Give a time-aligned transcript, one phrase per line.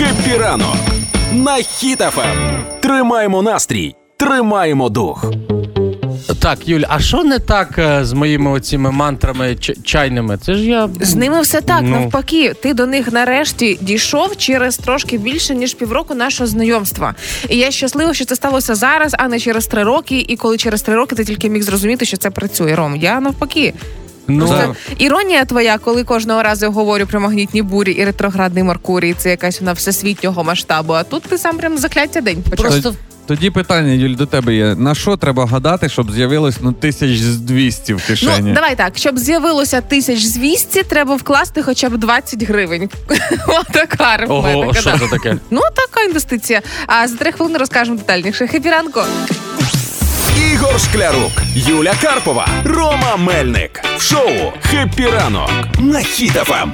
[0.00, 0.76] Happy ранок
[1.32, 2.64] на Хіт FM.
[2.80, 5.24] Тримаємо настрій, тримаємо дух.
[6.42, 10.38] Так, Юль, а що не так е, з моїми оціми мантрами чайними?
[10.38, 10.88] Це ж я.
[11.00, 11.90] З ними все так, Ну.
[11.90, 12.54] навпаки.
[12.62, 17.14] Ти до них нарешті дійшов через трошки більше ніж півроку нашого знайомства.
[17.48, 20.24] І я щаслива, що це сталося зараз, а не через три роки.
[20.28, 22.74] І коли через три роки ти тільки міг зрозуміти, що це працює.
[22.74, 23.74] Ром, я навпаки.
[24.38, 29.14] Ну, Просто іронія твоя, коли кожного разу я говорю про магнітні бурі і ретроградний Меркурій,
[29.18, 30.92] це якась вона всесвітнього масштабу.
[30.92, 32.66] А тут ти сам прям закляття день почав.
[32.66, 32.94] просто
[33.26, 37.36] Тоді питання, Юль, до тебе є: на що треба гадати, щоб з'явилось ну тисяч з
[37.36, 38.32] 200 в кишені?
[38.42, 42.90] Ну, давай так, щоб з'явилося тисяч з 200, треба вкласти хоча б 20 гривень.
[43.48, 45.36] Отака ого, що це таке?
[45.50, 46.62] Ну, така інвестиція.
[46.86, 48.46] А за три хвилини розкажемо детальніше.
[48.46, 49.00] Happy ранку.
[50.36, 53.82] Ігор Шклярук, Юля Карпова, Рома Мельник.
[53.96, 56.72] В шоу Happy ранок на Хіт FM.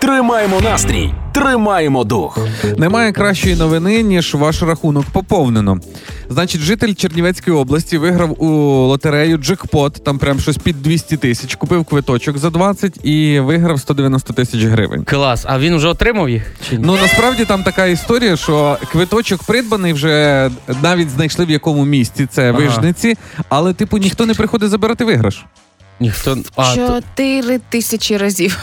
[0.00, 2.38] Тримаємо настрій, тримаємо дух.
[2.76, 5.78] Немає кращої новини, ніж ваш рахунок поповнено.
[6.30, 8.46] Значить, житель Чернівецької області виграв у
[8.86, 14.32] лотерею джекпот, там прям щось під 200 тисяч, купив квиточок за 20 і виграв 190
[14.32, 15.04] тисяч гривень.
[15.04, 15.44] Клас.
[15.48, 16.42] А він вже отримав їх?
[16.68, 16.84] Чи ні?
[16.86, 20.50] Ну насправді там така історія, що квиточок придбаний вже
[20.82, 22.58] навіть знайшли в якому місці це Ага.
[22.58, 23.16] вижниці,
[23.48, 25.44] але типу ніхто не приходить забирати виграш.
[26.00, 26.38] Ніхто.
[26.56, 26.86] А, то...
[26.86, 28.62] Чотири тисячі разів.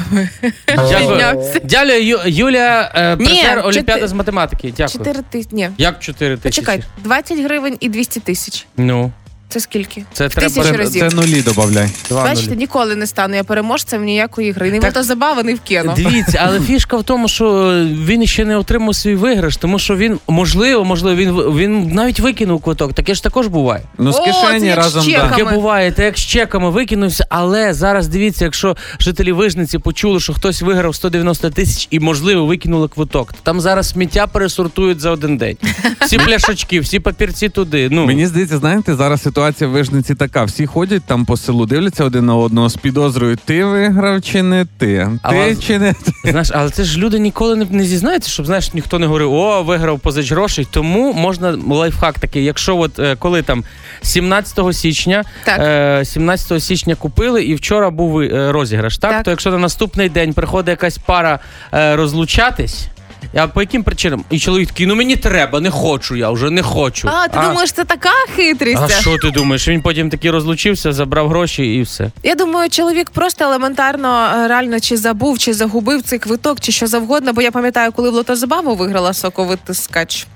[0.66, 1.59] Піднявся.
[1.64, 2.19] Дякую, Ю...
[2.25, 4.73] Юля, е, Ні, призер чотири- Олімпіади з математики.
[4.77, 4.97] Дякую.
[5.05, 5.55] Чотири тисячі.
[5.55, 5.69] Ні.
[5.77, 6.61] Як 4 тисячі?
[6.61, 8.66] Почекай, 20 гривень і 200 тисяч.
[8.77, 9.11] Ну,
[9.49, 10.03] Це скільки?
[10.13, 11.09] це В треба Це, разів.
[11.09, 11.89] це нулі додай.
[12.11, 12.57] Бачите, нулі.
[12.59, 14.71] ніколи не стану я переможцем ніякої гри.
[14.71, 15.93] Не Так- то забава, не в кіно.
[15.95, 17.71] Дивіться, але фішка в тому, що
[18.05, 22.61] він ще не отримав свій виграш, тому що він можливо, можливо, він він навіть викинув
[22.61, 22.93] квиток.
[22.93, 23.83] Таке ж також буває.
[23.97, 25.29] Ну з кишені як разом да.
[25.29, 30.33] Таке буває, та як з чеками викинувся, але зараз дивіться, якщо жителі Вижниці почули, що
[30.33, 35.37] хтось виграв 190 тисяч і, можливо, викинули квиток, то там зараз сміття пересортують за один
[35.37, 35.57] день.
[36.02, 37.89] Всі пляшечки, всі папірці туди.
[37.91, 40.43] Ну Мені здається, знаєте, зараз ситуація в вижниці така.
[40.43, 44.65] Всі ходять там по селу, дивляться один на одного з підозрою, ти виграв чи не
[44.77, 45.09] ти?
[45.21, 46.32] А ти вас- чи не ти?
[46.32, 49.64] Знаєш, але це ж люди ніколи не, не зізнаються, щоб знаєш, ніхто не говорив, о,
[49.64, 50.67] виграв позич грошей.
[50.71, 52.43] Тому можна лайфхак такий.
[52.43, 53.64] Якщо от е, коли там
[54.02, 55.59] 17 січня, Так.
[55.59, 59.11] е, 17 січня купили, і вчора був е, розіграш, так?
[59.11, 59.23] Так.
[59.23, 61.39] То якщо на наступний день приходить якась пара
[61.73, 62.88] е, розлучатись.
[63.36, 64.23] А по яким причинам?
[64.30, 67.09] І чоловік такий, ну мені треба, не хочу я вже не хочу.
[67.11, 68.81] А, ти думаєш, це така хитрість?
[68.81, 69.67] а що ти думаєш?
[69.67, 72.11] Він потім таки розлучився, забрав гроші і все.
[72.23, 76.87] Я думаю, чоловік просто елементарно е, реально чи забув, чи загубив цей квиток, чи що
[76.87, 77.33] завгодно.
[77.33, 80.27] Бо я пам'ятаю, коли в лотозабаву виграла соковитискач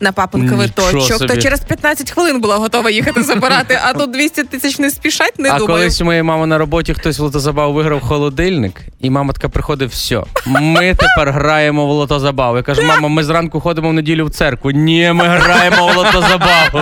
[0.00, 4.78] на папин квиточок, то через 15 хвилин була готова їхати забирати, а тут 200 тисяч
[4.78, 5.66] не спішать, не а думаю.
[5.66, 9.90] колись у моєї мами на роботі хтось в лотозабаву виграв холодильник, і мама така приходить,
[9.90, 12.35] все, ми тепер граємо в лотозабаву.
[12.38, 14.70] Я кажу, мама, ми зранку ходимо в неділю в церкву.
[14.70, 16.80] Ні, ми граємо в лотозабаву.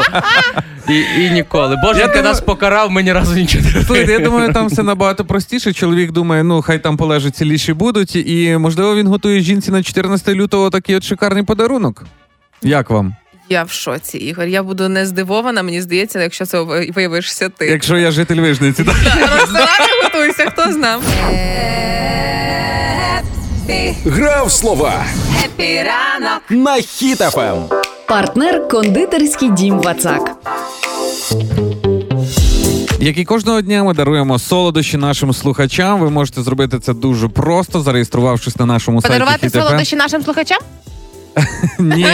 [0.88, 1.76] І, і ніколи.
[1.82, 5.24] Боженька думаю- нас покарав, ми ні разу нічого не Слухайте, я думаю, там все набагато
[5.24, 5.72] простіше.
[5.72, 10.28] Чоловік думає, ну хай там полежать ціліші будуть, і можливо він готує жінці на 14
[10.28, 12.04] лютого такий от шикарний подарунок.
[12.62, 13.14] Як вам?
[13.48, 14.46] Я в шоці, Ігор.
[14.46, 16.60] Я буду не здивована, мені здається, якщо це
[16.94, 17.66] виявишся ти.
[17.66, 18.94] Якщо я житель Вижниці, так?
[19.38, 21.02] Ресторани готуйся, хто знав.
[23.68, 25.04] Гра Гра в слова
[26.50, 27.64] на Хіт FM.
[28.08, 30.36] Партнер кондитерський дім Вацак.
[33.00, 36.00] Як і кожного дня ми даруємо солодощі нашим слухачам.
[36.00, 39.46] Ви можете зробити це дуже просто, зареєструвавшись на нашому Подарувати сайті.
[39.46, 40.58] Подарувати солодощі нашим слухачам?
[41.78, 42.06] Ні,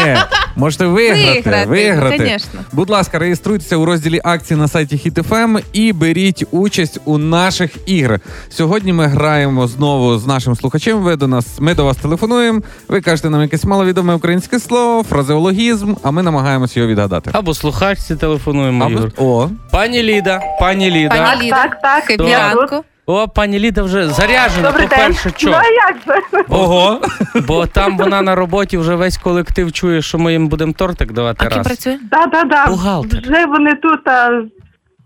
[0.56, 1.42] можете виграти.
[1.44, 2.36] Виграти, виграти.
[2.54, 2.60] ну.
[2.72, 7.70] Будь ласка, реєструйтеся у розділі акції на сайті Хіт FM і беріть участь у наших
[7.86, 8.20] іграх.
[8.48, 10.98] Сьогодні ми граємо знову з нашим слухачем.
[10.98, 12.60] Ви до нас, ми до вас телефонуємо.
[12.88, 17.30] Ви кажете нам якесь маловідоме українське слово, фразеологізм, а ми намагаємося його відгадати.
[17.32, 18.84] Або слухачці телефонуємо.
[18.84, 19.12] Або- Ігор.
[19.16, 21.14] О, Пані Ліда, пані Ліда.
[21.34, 22.04] Пані Ліда, Так, так.
[22.04, 22.56] happy Так.
[22.56, 22.84] ранку.
[23.10, 26.44] О, пані Ліда вже заряджена, Добрий по-перше, Ну, а як же?
[26.48, 27.00] ого.
[27.46, 31.46] Бо там вона на роботі вже весь колектив чує, що ми їм будемо тортик давати
[31.46, 31.66] А ким раз.
[31.66, 31.98] працює?
[32.10, 32.66] Да, да, да.
[32.66, 33.20] Бухгалтер.
[33.22, 34.30] Вже вони тут а,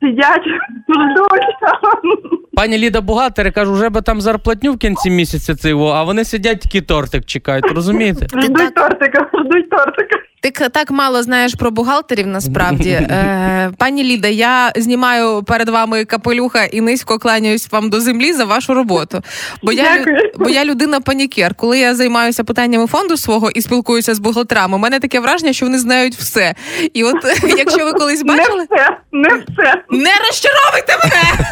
[0.02, 0.42] сидять,
[0.88, 2.40] ждуть.
[2.56, 6.24] Пані Ліда бухгалтер, я кажу, вже би там зарплатню в кінці місяця цього, а вони
[6.24, 8.26] сидять тільки тортик чекають, розумієте?
[8.42, 10.16] Ждуть тортика, ждуть тортика.
[10.44, 12.90] Ти к- так мало знаєш про бухгалтерів насправді.
[13.10, 18.44] Е, пані Ліда, я знімаю перед вами капелюха і низько кланяюсь вам до землі за
[18.44, 19.22] вашу роботу.
[19.62, 20.32] Бо я, Дякую.
[20.38, 21.54] бо я людина панікер.
[21.54, 25.66] Коли я займаюся питаннями фонду свого і спілкуюся з бухгалтерами, у мене таке враження, що
[25.66, 26.54] вони знають все.
[26.94, 27.16] І от
[27.58, 28.58] якщо ви колись бачили.
[28.58, 29.82] Не все, не все.
[29.90, 31.48] Не розчаровуйте мене!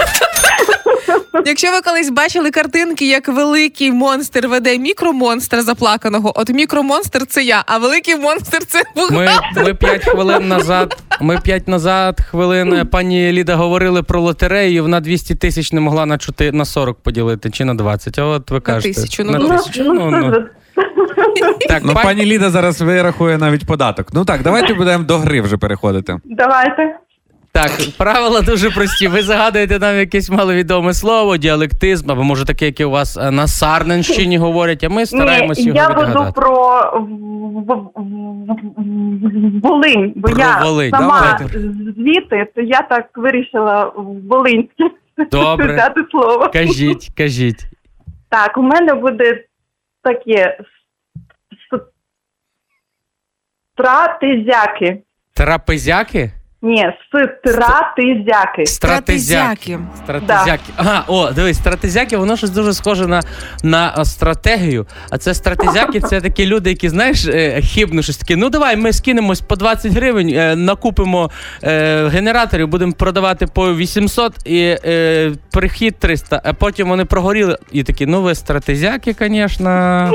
[1.47, 7.62] Якщо ви колись бачили картинки, як великий монстр веде мікромонстра заплаканого, от мікромонстр це я,
[7.67, 10.96] а великий монстр це Ми, п'ять ми 5 хвилин назад.
[11.20, 14.75] Ми 5 назад хвилин е, пані Ліда говорили про лотерею.
[14.75, 18.19] і Вона 200 тисяч не могла на 4, на 40 поділити чи на 20.
[18.19, 19.84] А от ви кажете тисячу, ну, на ну, тисячу.
[19.84, 20.34] Ну, Ну, що ну.
[20.34, 20.46] ж,
[21.69, 24.06] Так, Ну, пані- пані Ліда зараз вирахує навіть податок.
[24.12, 26.17] Ну так, давайте будемо до гри вже переходити.
[26.25, 26.96] Давайте.
[27.54, 29.08] Так, правила дуже прості.
[29.08, 33.46] Ви загадуєте нам якесь маловідоме слово, діалектизм, або може таке, яке у вас е, на
[33.46, 36.32] Сарненщині говорять, а ми стараємося Ні, його я буду відгадати.
[36.40, 41.58] про в- в- в- Волинь, бо Про я Волинь, сама давайте.
[41.96, 43.93] звідти, то я так вирішила
[44.28, 44.84] Волинське
[45.31, 45.72] Добре.
[45.72, 46.50] взяти слово.
[46.52, 47.66] Кажіть, кажіть.
[48.28, 49.44] Так, у мене буде
[50.02, 51.78] таке с-
[53.75, 55.02] стратезяки.
[55.34, 56.31] Трапезяки?
[56.64, 58.67] Ні, стратезяки.
[58.67, 59.79] Стратезяки.
[59.97, 60.62] Стратезяки.
[60.76, 63.23] Ага, о, дивись, стратезяки, воно щось дуже схоже на,
[63.62, 64.87] на е, стратегію.
[65.11, 68.37] А це стратезяки, це такі люди, які, знаєш, е, хибно щось таке.
[68.37, 71.31] Ну давай, ми скинемось по 20 гривень, е, накупимо
[71.62, 77.58] е, генераторів, будемо продавати по 800 і е, прихід 300, а потім вони прогоріли.
[77.73, 79.70] І такі, ну ви стратезяки, звісно.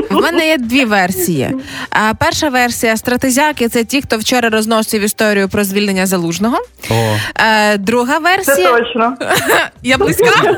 [0.10, 1.50] В мене є дві версії.
[1.90, 6.37] А, перша версія стратезяки це ті, хто вчора розносив історію про звільнення залужного.
[6.90, 7.18] О.
[7.36, 9.18] Е, друга Це точно.
[9.84, 10.56] я близька.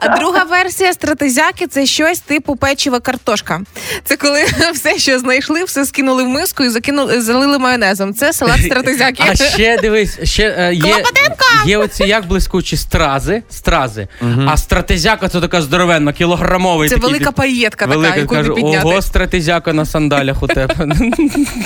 [0.00, 3.60] А друга версія стратезяки це щось типу печива картошка.
[4.04, 4.44] Це коли
[4.74, 8.14] все, що знайшли, все скинули в миску і закинули, залили майонезом.
[8.14, 9.22] Це салат стратезяки.
[9.30, 11.44] А ще дивись, ще е, є, Клопотенко!
[11.66, 14.08] є оці як блискучі стрази, стрази.
[14.46, 16.88] А стратезяка це така здоровенна, кілограмовий.
[16.88, 18.88] Це такий велика бі- паєтка така, яку не кажу, підняти.
[18.88, 20.88] ого, стратезяка на сандалях у тебе.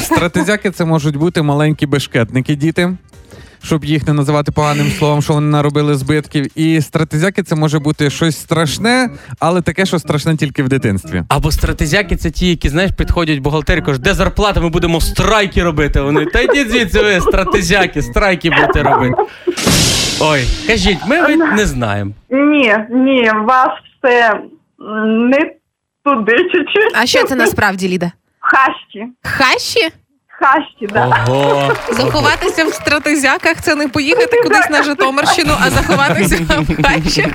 [0.03, 2.97] Стратезяки це можуть бути маленькі бешкетники, діти.
[3.63, 6.59] Щоб їх не називати поганим словом, що вони наробили збитків.
[6.59, 9.11] І стратезяки це може бути щось страшне,
[9.41, 11.23] але таке, що страшне тільки в дитинстві.
[11.29, 16.01] Або стратезяки це ті, які, знаєш, підходять бухгалтері, кажуть, де зарплата, ми будемо страйки робити.
[16.01, 19.23] Вони, та йдіть звідси ви, стратезяки, страйки будете робити.
[20.21, 22.13] Ой, кажіть, ми ви не знаємо.
[22.31, 23.69] Ні, ні, вас
[24.03, 24.41] все
[25.07, 25.39] не
[26.05, 26.93] туди чуть-чуть.
[26.95, 28.13] А що це насправді, Ліда?
[28.41, 29.07] Хащі.
[29.23, 29.89] Хащі?
[30.41, 31.25] Хащі, да.
[31.29, 31.73] Ого.
[31.91, 37.29] Заховатися в стратезяках це не поїхати кудись на Житомирщину, а заховатися в хащі.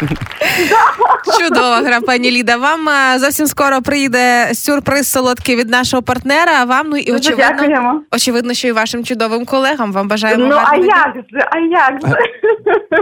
[1.39, 2.57] Чудова гра, пані Ліда.
[2.57, 6.51] Вам е, зовсім скоро прийде сюрприз солодкий від нашого партнера.
[6.61, 8.01] А вам ну і Дуже очевидно, дякуємо.
[8.11, 9.91] очевидно, що і вашим чудовим колегам.
[9.91, 11.13] Вам бажаємо Ну а гарного дня.
[11.15, 12.15] як же, а як же?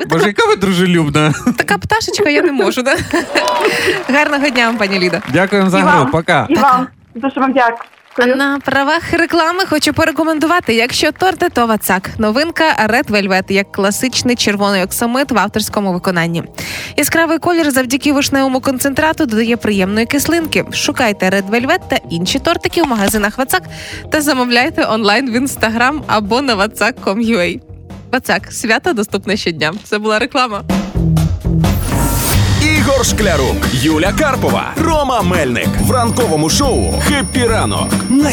[0.10, 1.34] Боже, яка ви дружелюбна.
[1.58, 2.82] Така пташечка, я не можу.
[2.82, 2.96] Да?
[4.14, 5.22] Гарного дня вам, пані Ліда.
[5.34, 6.08] Дякуємо за І гру.
[6.12, 6.46] Пока.
[6.50, 6.88] І вам.
[7.16, 7.78] Дуже вам дякую.
[8.18, 12.10] На правах реклами хочу порекомендувати, якщо торти, то вацак.
[12.18, 16.44] Новинка Red Velvet, як класичний червоний оксамит в авторському виконанні.
[16.98, 20.66] Яскравий колір завдяки вишневому концентрату додає приємної кислинки.
[20.72, 23.64] Шукайте Red Velvet та інші тортики в магазинах Вацак
[24.12, 27.62] та замовляйте онлайн в інстаграм або на vatsak.com.ua.
[28.12, 29.74] Вацак свято доступне щодня.
[29.84, 30.64] Це була реклама.
[32.92, 38.30] Ігор Шклярук, Юля Карпова, Рома Мельник в ранковому шоу «Happy ранок» на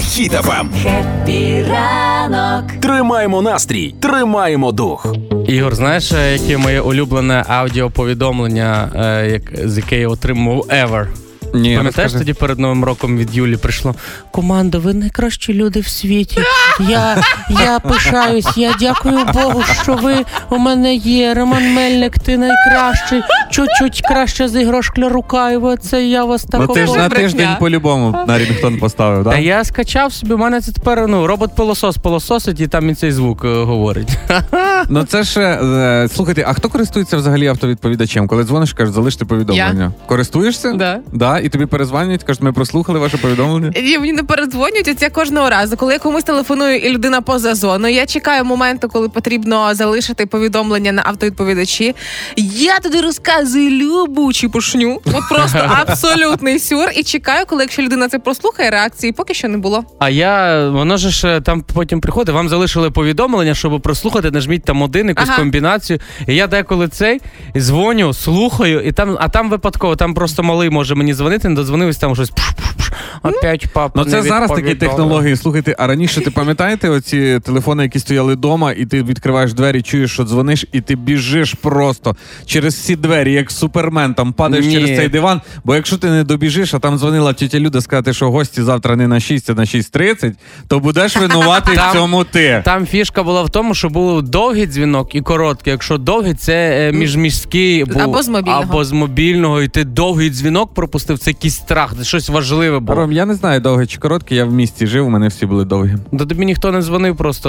[0.61, 0.71] FM.
[0.83, 2.73] «Happy ранок».
[2.81, 5.15] Тримаємо настрій, тримаємо дух.
[5.49, 11.07] Ігор, знаєш, е, яке моє улюблене аудіоповідомлення, е, як, з яке я отримав ever?
[11.55, 12.19] Ні, Пам'ятаєш, розкажи.
[12.19, 13.95] тоді перед Новим роком від Юлі прийшло
[14.31, 16.41] команда, ви найкращі люди в світі.
[16.89, 20.15] Я, я пишаюсь, я дякую Богу, що ви
[20.51, 21.35] у мене є.
[21.35, 23.23] Роман Мельник, ти найкращий.
[23.51, 28.19] Чуть-чуть краще з Ігор Шклярука, це я вас так Ну ти ж на тиждень по-любому
[28.27, 32.67] на Рінгтон поставив, Та я скачав собі, у мене це тепер ну, робот-пилосос пилососить, і
[32.67, 34.19] там і цей звук е, говорить.
[34.89, 38.29] Ну це ж е, слухайте, а хто користується взагалі автовідповідачем?
[38.29, 39.93] Коли дзвониш, кажеш, залиште повідомлення.
[40.07, 40.73] Користуєшся?
[41.13, 41.38] Да.
[41.39, 41.45] Да?
[41.45, 43.73] І тобі перезванюють, кажуть, ми прослухали ваше повідомлення.
[43.75, 45.77] І мені не передзвонюють оце кожного разу.
[45.77, 50.93] Коли я комусь телефоную і людина поза зоною, я чекаю моменту, коли потрібно залишити повідомлення
[50.93, 51.95] на автовідповідачі.
[52.37, 55.01] Я туди розказую любу чіпушню.
[55.05, 56.89] От просто абсолютний сюр.
[56.97, 59.85] І чекаю, коли якщо людина це прослухає, реакції поки що не було.
[59.99, 65.09] А я, воно ж там потім приходить, вам залишили повідомлення, щоб прослухати, нажміть там один,
[65.09, 65.39] якусь Ага.
[65.39, 65.99] комбінацію.
[66.27, 67.21] І я деколи цей
[67.57, 71.28] дзвоню, слухаю, і там, а там випадково, там просто малий може мені дзвонити.
[71.29, 72.31] Дзвонити, не додзвонились там щось.
[72.31, 72.93] пш-пш-пш,
[73.23, 73.93] Опять папа.
[74.05, 75.37] Ну це не зараз такі технології.
[75.37, 80.13] Слухайте, а раніше ти пам'ятаєте оці телефони, які стояли вдома, і ти відкриваєш двері, чуєш,
[80.13, 82.17] що дзвониш, і ти біжиш просто
[82.47, 84.73] через всі двері, як супермен, там падаєш Ні.
[84.73, 85.41] через цей диван.
[85.65, 89.09] Бо якщо ти не добіжиш, а там дзвонила тітя Люда сказати, що гості завтра не
[89.09, 90.33] на 6, а на 6.30,
[90.69, 92.63] то будеш винуватий в цьому ти.
[92.65, 95.71] Там фішка була в тому, що був довгий дзвінок і короткий.
[95.71, 98.63] Якщо довгий, це е, міжміський був, Або з мобільного.
[98.63, 102.99] Або з мобільного, і ти довгий дзвінок пропустив, це якийсь страх, це щось важливе було.
[102.99, 105.65] Ром, я не знаю, довгий чи короткий, я в місті жив, у мене всі були
[105.65, 105.95] довгі.
[106.13, 107.49] До тобі ніхто не дзвонив, просто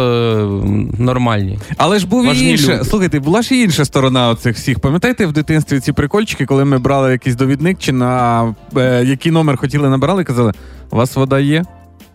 [0.99, 1.59] нормальні.
[1.77, 2.73] Але ж був Важні і інше.
[2.73, 2.83] люди.
[2.83, 4.79] Слухайте, була ж і інша сторона оцих всіх.
[4.79, 8.43] Пам'ятаєте в дитинстві ці прикольчики, коли ми брали якийсь довідник чи на
[8.77, 10.53] е, який номер хотіли набирали, казали:
[10.91, 11.63] у вас вода є?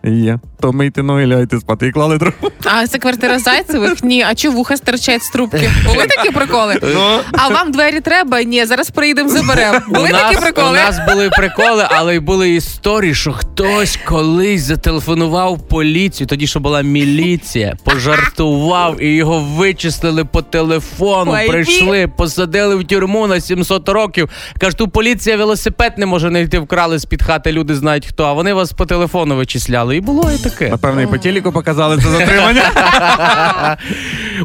[0.05, 0.39] Є.
[0.59, 1.87] То мийте ноги, лягайте спати.
[1.87, 2.51] І клали трубу.
[2.65, 4.03] А це квартира Зайцевих?
[4.03, 4.25] Ні.
[4.29, 5.71] А чого вуха стирчать з трубки?
[5.85, 6.79] Були такі приколи?
[6.81, 7.19] Ну.
[7.31, 8.43] А вам двері треба?
[8.43, 9.79] Ні, зараз приїдемо, заберемо.
[9.87, 10.69] Були у, такі приколи?
[10.69, 16.59] у нас були приколи, але й були історії, що хтось колись зателефонував поліцію, тоді що
[16.59, 21.31] була міліція, пожартував і його вичислили по телефону.
[21.31, 24.29] Ой, прийшли, посадили в тюрму на 700 років.
[24.59, 28.23] Кажуть, тут поліція велосипед не може знайти, вкрали з-під хати, люди знають хто.
[28.23, 29.94] А вони вас по телефону вичисляли.
[29.95, 30.69] І було і таке.
[30.69, 32.63] Напевно, і по телеку показали це затримання.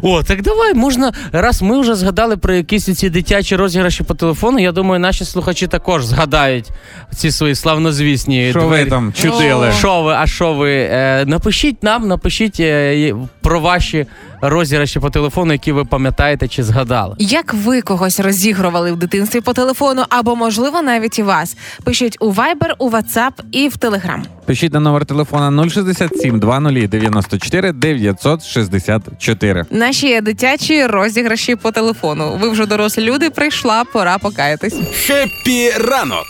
[0.01, 1.13] О, так давай, можна.
[1.31, 4.59] Раз ми вже згадали про якісь ці дитячі розіграші по телефону.
[4.59, 6.69] Я думаю, наші слухачі також згадають
[7.15, 9.71] ці свої славнозвісні Що ви там чудили?
[9.79, 10.73] Що ви, а що ви?
[10.73, 14.05] Е, напишіть нам, напишіть е, про ваші
[14.41, 17.15] розіграші по телефону, які ви пам'ятаєте чи згадали.
[17.19, 21.57] Як ви когось розігрували в дитинстві по телефону, або можливо навіть і вас?
[21.83, 24.23] Пишіть у Viber, у WhatsApp і в Telegram.
[24.45, 29.65] Пишіть на номер телефона 067 20 94 964.
[29.81, 32.37] Наші дитячі розіграші по телефону.
[32.41, 33.29] Ви вже дорослі люди.
[33.29, 34.75] Прийшла пора покаятись.
[35.07, 36.27] Happy ранок!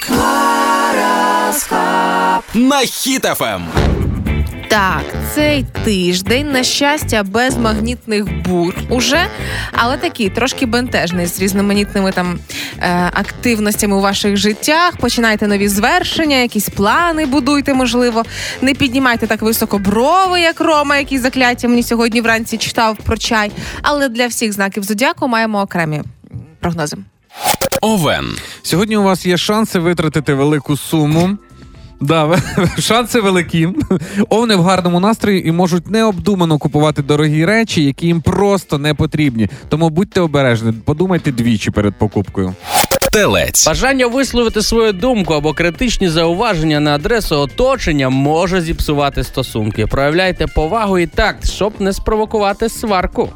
[2.54, 2.88] На FM.
[2.88, 3.68] Хіт FM.
[4.72, 9.28] Так, цей тиждень, на щастя, без магнітних бур уже,
[9.72, 12.40] але такий трошки бентежний з різноманітними там
[12.80, 14.98] е, активностями у ваших життях.
[14.98, 18.24] Починайте нові звершення, якісь плани будуйте, можливо.
[18.62, 23.52] Не піднімайте так високо брови, як Рома, який закляття мені сьогодні вранці читав про чай.
[23.82, 26.02] Але для всіх знаків зодіаку маємо окремі
[26.60, 26.98] прогнози.
[27.82, 28.36] Овен.
[28.64, 31.38] Сьогодні у вас є шанси витратити велику суму.
[32.02, 32.42] Да,
[32.80, 33.70] шанси великі.
[34.30, 39.50] Овни в гарному настрої і можуть необдумано купувати дорогі речі, які їм просто не потрібні.
[39.70, 42.54] Тому будьте обережні, подумайте двічі перед покупкою.
[43.12, 43.68] Телець.
[43.68, 49.88] Бажання висловити свою думку або критичні зауваження на адресу оточення може зіпсувати стосунки.
[49.88, 53.30] Проявляйте повагу і такт, щоб не спровокувати сварку.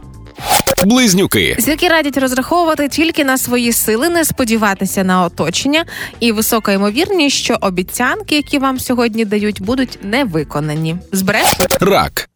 [0.83, 1.55] Близнюки.
[1.59, 5.85] Зірки радять розраховувати тільки на свої сили, не сподіватися на оточення,
[6.19, 10.95] і висока ймовірність, що обіцянки, які вам сьогодні дають, будуть не виконані.
[11.11, 11.77] Збрешуть.
[11.81, 12.29] Рак.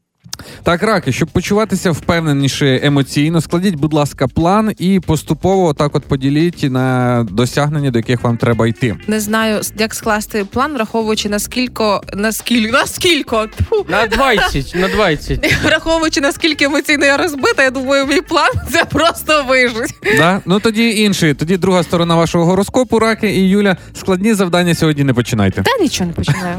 [0.63, 6.63] Так, раки, щоб почуватися впевненіше емоційно, складіть, будь ласка, план і поступово так от поділіть
[6.63, 8.95] на досягнення, до яких вам треба йти.
[9.07, 15.55] Не знаю, як скласти план, враховуючи наскільки наскільки наскільки тьфу, На 20, на 20.
[15.63, 17.63] враховуючи наскільки емоційно я розбита.
[17.63, 19.93] Я думаю, мій план це просто вижить.
[20.17, 20.41] Да?
[20.45, 21.33] Ну тоді інший.
[21.33, 23.77] Тоді друга сторона вашого гороскопу, раки і Юля.
[23.93, 25.63] Складні завдання сьогодні не починайте.
[25.63, 26.55] Та нічого не починаю.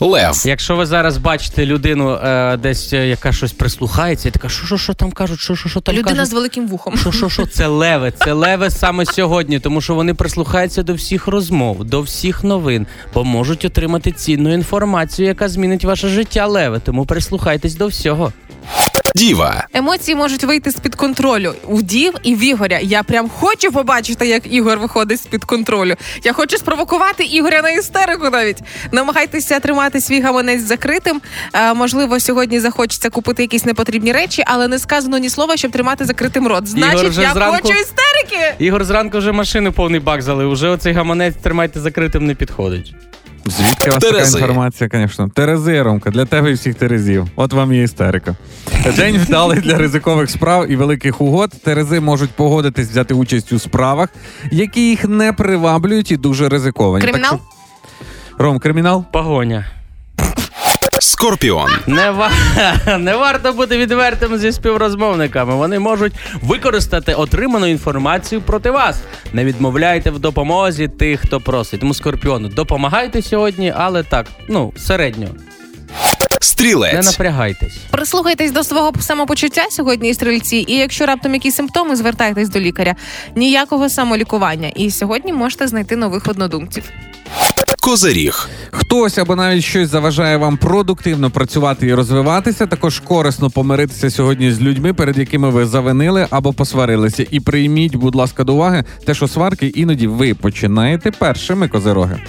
[0.00, 0.42] Лев.
[0.46, 4.78] Якщо ви зараз бачите людину е, десь, е, яка щось прислухається, і така, що, що,
[4.78, 6.30] що там кажуть, що, що, що там Людина кажуть?
[6.30, 6.96] з великим вухом.
[6.96, 11.26] Що, що, що, це леви, це леви саме сьогодні, тому що вони прислухаються до всіх
[11.26, 16.80] розмов, до всіх новин, бо можуть отримати цінну інформацію, яка змінить ваше життя, леви.
[16.84, 18.32] Тому прислухайтесь до всього.
[19.14, 19.66] Діва.
[19.74, 22.78] Емоції можуть вийти з під контролю у дів і в Ігоря.
[22.82, 25.94] Я прям хочу побачити, як Ігор виходить з під контролю.
[26.24, 28.30] Я хочу спровокувати Ігоря на істерику.
[28.30, 28.58] Навіть
[28.92, 31.20] намагайтеся тримати свій гаманець закритим.
[31.54, 36.04] Е, можливо, сьогодні захочеться купити якісь непотрібні речі, але не сказано ні слова, щоб тримати
[36.04, 36.66] закритим рот.
[36.68, 38.54] Значить, вже я зранку- хочу істерики.
[38.58, 40.50] Ігор зранку вже машину повний бак залив.
[40.50, 42.94] Уже оцей гаманець тримайте закритим не підходить.
[43.46, 44.32] Звідки у вас Терези.
[44.32, 45.28] така інформація, звісно?
[45.34, 47.26] Терези, Ромка, для тебе і всіх терезів.
[47.36, 48.36] От вам і істерика.
[48.96, 51.50] День вдалий для ризикових справ і великих угод.
[51.64, 54.08] Терези можуть погодитись взяти участь у справах,
[54.50, 57.04] які їх не приваблюють і дуже ризиковані.
[57.04, 57.30] Кримінал?
[57.30, 58.44] Так що...
[58.44, 59.04] Ром, кримінал?
[59.12, 59.66] Погоня.
[61.22, 61.70] Скорпіон.
[61.86, 62.30] Не, ва...
[62.98, 65.54] не варто бути відвертим зі співрозмовниками.
[65.54, 66.12] Вони можуть
[66.42, 68.96] використати отриману інформацію проти вас.
[69.32, 71.80] Не відмовляйте в допомозі тих, хто просить.
[71.80, 75.28] Тому скорпіону, допомагайте сьогодні, але так, ну, середньо.
[76.92, 77.76] Не напрягайтесь.
[77.90, 82.94] Прислухайтесь до свого самопочуття сьогодні, стрільці, і якщо раптом якісь симптоми, звертайтесь до лікаря.
[83.36, 84.68] Ніякого самолікування.
[84.68, 86.84] І сьогодні можете знайти нових однодумців.
[87.82, 88.48] Козиріг.
[88.70, 92.66] Хтось або навіть щось заважає вам продуктивно працювати і розвиватися.
[92.66, 97.26] Також корисно помиритися сьогодні з людьми, перед якими ви завинили або посварилися.
[97.30, 102.20] І прийміть, будь ласка, до уваги те, що сварки іноді ви починаєте першими козироги.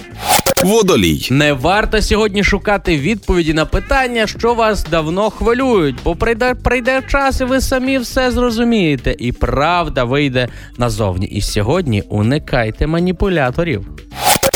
[0.64, 1.28] Водолій.
[1.30, 7.40] Не варто сьогодні шукати відповіді на питання, що вас давно хвилюють, бо прийде прийде час,
[7.40, 11.26] і ви самі все зрозумієте, і правда вийде назовні.
[11.26, 13.86] І сьогодні уникайте маніпуляторів.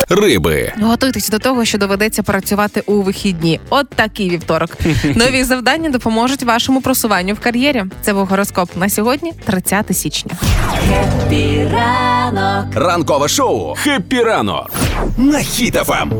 [0.08, 0.72] Риби.
[0.80, 3.60] Готуйтесь до того, що доведеться працювати у вихідні.
[3.70, 4.70] От такий вівторок.
[5.14, 7.84] Нові завдання допоможуть вашому просуванню в кар'єрі.
[8.02, 10.30] Це був гороскоп на сьогодні, 30 січня.
[12.74, 13.74] Ранкове шоу.
[13.74, 14.70] Happy ранок.
[15.16, 16.12] На Хіт FM.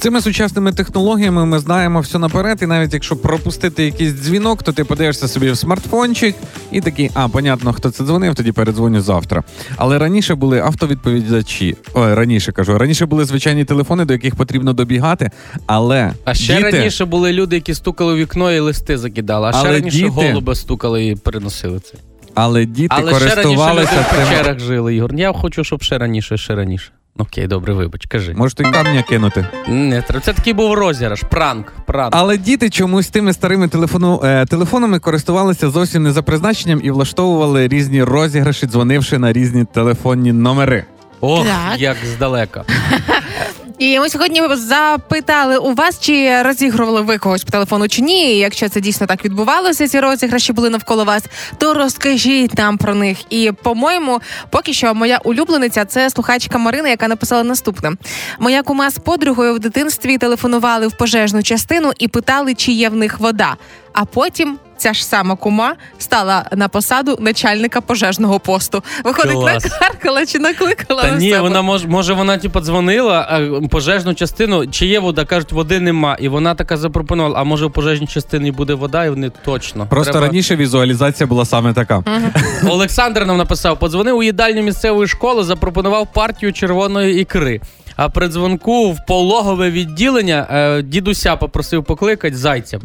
[0.00, 4.84] Цими сучасними технологіями ми знаємо все наперед, і навіть якщо пропустити якийсь дзвінок, то ти
[4.84, 6.36] подивишся собі в смартфончик
[6.72, 9.42] і такий, а понятно, хто це дзвонив, тоді передзвоню завтра.
[9.76, 11.76] Але раніше були автовідповідачі.
[11.94, 15.30] Ой, раніше кажу, раніше були звичайні телефони, до яких потрібно добігати.
[15.66, 19.48] Але А ще діти, раніше були люди, які стукали у вікно і листи закидали.
[19.48, 21.94] А ще Але раніше діти- голуби стукали і переносили це.
[22.34, 25.14] але діти Але ще раніше люди користувалися в печерах жили, Ігор.
[25.14, 26.90] Я хочу, щоб ще раніше, ще раніше.
[27.18, 28.34] Окей, добре, вибач, кажи.
[28.34, 29.46] Можете камня кинути.
[29.68, 31.72] Не, це такий був розіграш, пранк.
[31.86, 32.14] пранк.
[32.16, 37.68] Але діти чомусь тими старими телефону, е, телефонами користувалися зовсім не за призначенням і влаштовували
[37.68, 40.84] різні розіграші, дзвонивши на різні телефонні номери.
[41.20, 41.80] Ох, Так.
[41.80, 42.64] як здалека.
[43.80, 48.34] І ми сьогодні запитали у вас, чи розігрували ви когось по телефону чи ні.
[48.34, 51.24] І Якщо це дійсно так відбувалося, ці розіграші були навколо вас,
[51.58, 53.18] то розкажіть нам про них.
[53.30, 54.20] І по-моєму,
[54.50, 57.92] поки що моя улюблениця це слухачка Марина, яка написала наступне:
[58.38, 62.96] моя кума з подругою в дитинстві телефонували в пожежну частину і питали, чи є в
[62.96, 63.56] них вода.
[63.92, 64.58] А потім.
[64.76, 68.82] Ця ж сама кума стала на посаду начальника пожежного посту.
[69.04, 69.64] Виходить, Клас.
[69.64, 71.40] накаркала чи накликала Та на ні, себе?
[71.42, 76.16] вона може, може, вона типу дзвонила а, пожежну частину, чи є вода, кажуть, води нема.
[76.20, 79.86] І вона така запропонувала, а може в пожежній частині буде вода, і вони точно.
[79.90, 82.04] Просто Треба- раніше візуалізація була саме така.
[82.68, 87.60] Олександр нам написав: подзвонив у їдальню місцевої школи, запропонував партію червоної ікри.
[87.96, 92.80] А при дзвонку в пологове відділення е, дідуся попросив покликати зайцям.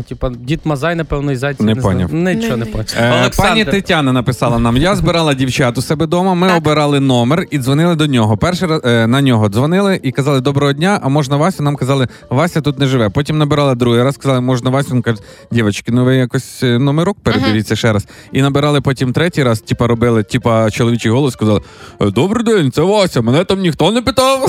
[0.00, 1.62] Ну, типа, дід Мазай, напевно, і зайця.
[1.64, 1.82] Не знаю.
[2.08, 2.14] поняв.
[2.14, 2.70] Нічого не Не.
[2.70, 2.86] поняв.
[2.98, 6.34] Е, пані Тетяна написала нам: я збирала дівчат у себе вдома.
[6.34, 6.56] Ми Так.
[6.58, 8.36] обирали номер і дзвонили до нього.
[8.36, 11.00] Перший раз е, на нього дзвонили і казали доброго дня.
[11.02, 11.62] А можна Васю?
[11.62, 13.08] Нам казали, Вася тут не живе.
[13.08, 14.94] Потім набирали другий раз, сказали, можна Васю.
[14.94, 15.18] Він каже,
[15.50, 18.06] дівчатки, ну ви якось е, номерок передивіться ще раз.
[18.32, 21.60] І набирали потім третій раз, типа робили, типа чоловічий голос, сказали:
[22.00, 23.20] «Е, Добрий день, це Вася.
[23.20, 24.46] Мене там ніхто не питав.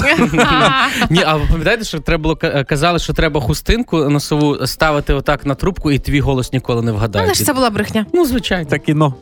[1.09, 5.40] Ні, а ви пам'ятаєте, що треба було ка- казали, що треба хустинку носову ставити отак
[5.45, 7.25] на трубку, і твій голос ніколи не вгадає.
[7.25, 8.05] Але ж це була брехня.
[8.13, 8.69] Ну, звичайно.
[8.69, 9.13] Та кіно.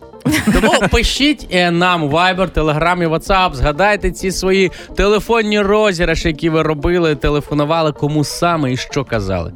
[0.53, 6.61] Тому пишіть е, нам Viber, Telegram і WhatsApp, згадайте ці свої телефонні розіграші, які ви
[6.61, 9.53] робили, телефонували, кому саме і що казали.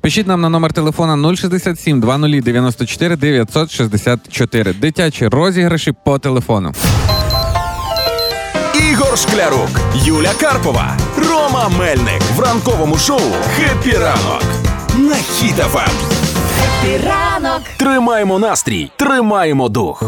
[0.00, 4.72] Пишіть нам на номер телефона 067 20 94 964.
[4.72, 6.72] Дитячі розіграші по телефону.
[8.90, 13.20] Ігор Шклярук, Юля Карпова, Рома Мельник в ранковому шоу
[13.56, 14.42] Happy ранок.
[14.96, 17.00] На Ем.
[17.04, 17.62] Ранок.
[17.76, 20.02] Тримаємо настрій, тримаємо дух.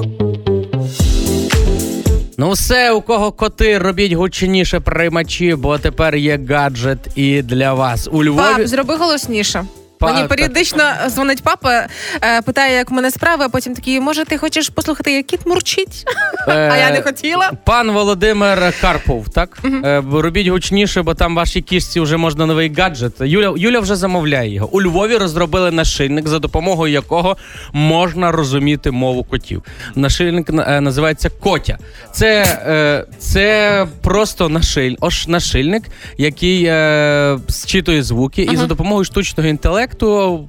[2.39, 8.09] Ну, все, у кого коти, робіть гучніше приймачі, бо тепер є гаджет і для вас.
[8.13, 8.57] У Львові.
[8.57, 9.65] Пап, зроби голосніше.
[10.01, 11.87] Мені періодично дзвонить папа,
[12.23, 15.47] е, питає, як в мене справи, а потім такий, може, ти хочеш послухати, як кіт
[15.47, 16.05] мурчить?
[16.49, 17.53] Е, А я не хотіла.
[17.65, 19.59] Пан Володимир Карпов, так?
[19.85, 23.13] Е, робіть гучніше, бо там вашій кішці вже можна новий гаджет.
[23.21, 24.69] Юля, Юля вже замовляє його.
[24.73, 27.37] У Львові розробили нашильник, за допомогою якого
[27.73, 29.63] можна розуміти мову котів.
[29.95, 31.79] Нашильник е, називається Котя.
[32.13, 35.83] Це, е, це просто нашиль, ош, нашильник,
[36.19, 39.88] який е, зчитує звуки, і за допомогою штучного інтелекту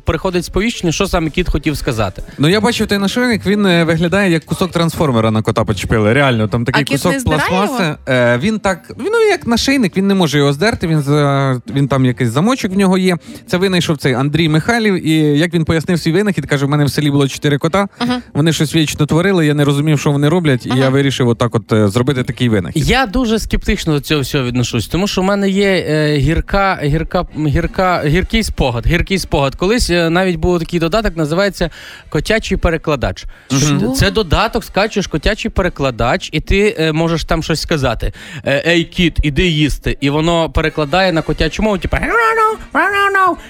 [0.04, 2.24] приходить сповіщення, що саме кіт хотів сказати.
[2.38, 6.14] Ну я бачив той нашийник, він е, виглядає як кусок трансформера на кота почепили.
[6.14, 7.96] Реально, там такий А кіт кусок не здирає пластмаси.
[8.10, 10.88] Е, він так, він ну, як нашийник, він не може його здерти.
[10.88, 13.18] Він за він там якийсь замочок в нього є.
[13.48, 15.08] Це винайшов цей Андрій Михайлів.
[15.08, 17.88] І як він пояснив свій винахід, каже: в мене в селі було чотири кота.
[18.34, 19.46] Вони щось вічно творили.
[19.46, 22.90] Я не розумів, що вони роблять, і я вирішив отак, от е, зробити такий винахід.
[22.90, 27.26] Я дуже скептично до цього всього відношусь, тому що в мене є е, гірка, гірка,
[27.48, 28.88] гірка, гіркий спогад.
[28.88, 29.29] Гіркий спогад.
[29.58, 31.70] Колись е, навіть був такий додаток, називається
[32.10, 33.26] котячий перекладач.
[33.58, 33.92] Що?
[33.92, 38.14] Це додаток, скачуєш котячий перекладач, і ти е, можеш там щось сказати.
[38.46, 39.98] Е, Ей, кіт, іди їсти.
[40.02, 41.98] І воно перекладає на котячу мову, типу.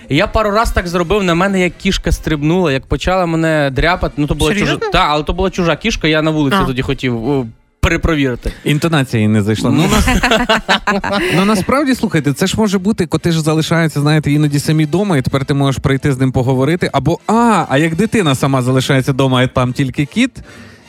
[0.10, 1.24] І я пару раз так зробив.
[1.24, 4.14] На мене як кішка стрибнула, як почала мене дряпати.
[4.18, 4.78] Ну то була чужа.
[4.92, 6.08] Та, але то була чужа кішка.
[6.08, 6.66] Я на вулиці А.
[6.66, 7.46] тоді хотів.
[7.80, 8.52] Перепровірити.
[8.64, 9.72] Інтонація їй не зайшла.
[9.72, 10.08] Ну, нас...
[11.36, 15.22] ну насправді слухайте, це ж може бути, коти ж залишаються, знаєте, іноді самі вдома, і
[15.22, 16.90] тепер ти можеш прийти з ним поговорити.
[16.94, 20.32] Або а, а як дитина сама залишається вдома, і там тільки кіт.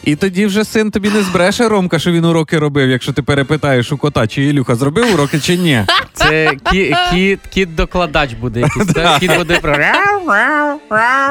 [0.04, 3.92] І тоді вже син тобі не збреше Ромка, що він уроки робив, якщо ти перепитаєш
[3.92, 5.84] у кота, чи Ілюха зробив уроки, чи ні.
[6.12, 8.86] Це кі, кіт, кіт докладач буде якийсь.
[8.94, 9.76] Це кіт буде про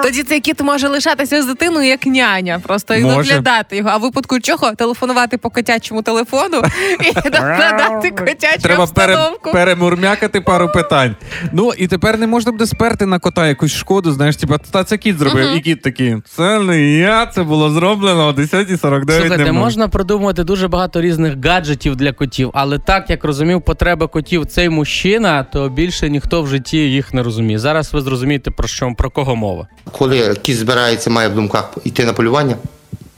[0.03, 3.15] Тоді цей кіт може лишатися з дитиною як няня, просто і Може.
[3.15, 3.89] доглядати його.
[3.89, 6.61] А в випадку чого телефонувати по котячому телефону
[6.99, 9.51] і докладати котячу Треба пере, обстановку.
[9.51, 11.15] перемурмякати пару питань.
[11.53, 14.11] Ну і тепер не можна буде сперти на кота якусь шкоду.
[14.11, 16.17] Знаєш, типа, та це кіт зробив, і кіт такий.
[16.35, 21.45] Це не я, це було зроблено о 10.49 Слухайте, не можна продумувати дуже багато різних
[21.45, 26.47] гаджетів для котів, але так як розумів потреби котів цей мужчина, то більше ніхто в
[26.47, 27.59] житті їх не розуміє.
[27.59, 29.67] Зараз ви зрозумієте про що про кого мова.
[29.91, 32.55] Коли кіт збирається, має в думках йти на полювання,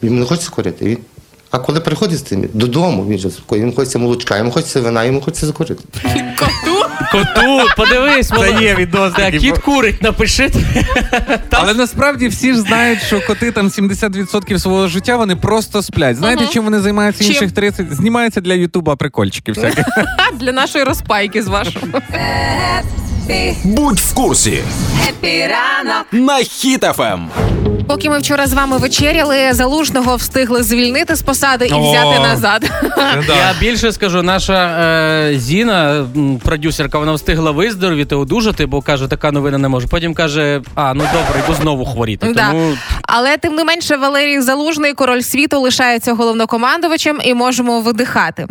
[0.02, 0.86] йому не хочеться курити.
[0.86, 0.98] Він...
[1.52, 5.22] А коли приходить з тим додому, він же йому хочеться молочка, йому хочеться вина, йому
[5.22, 5.84] хочеться закурити.
[6.40, 6.86] Коту.
[7.12, 8.62] Коту, подивись, Це молодець.
[8.62, 9.40] є відос Так, такий.
[9.40, 10.50] кіт курить, напиши.
[11.52, 16.18] Але насправді всі ж знають, що коти там 70% свого життя вони просто сплять.
[16.18, 17.34] Знаєте, чим вони займаються Чим?
[17.34, 17.94] інших 30?
[17.96, 19.84] Знімаються для Ютуба прикольчики всякі.
[20.40, 21.88] Для нашої розпайки з вашого.
[23.64, 24.64] Будь в курсі.
[26.12, 26.46] На Ем.
[26.46, 27.30] Хіт FM.
[27.88, 31.90] Поки ми вчора з вами вечеряли, залужного встигли звільнити з посади і О.
[31.92, 32.72] взяти назад.
[33.28, 36.06] Я більше скажу, наша е, Зіна,
[36.46, 39.88] продюсерка, вона встигла виздоровіти, одужати, бо каже, така новина не може.
[39.88, 42.34] Потім каже: а ну добре, йду знову хворіти.
[42.34, 42.50] Да.
[42.52, 48.48] Тому Але тим не менше, Валерій Залужний, король світу, лишається головнокомандувачем і можемо видихати.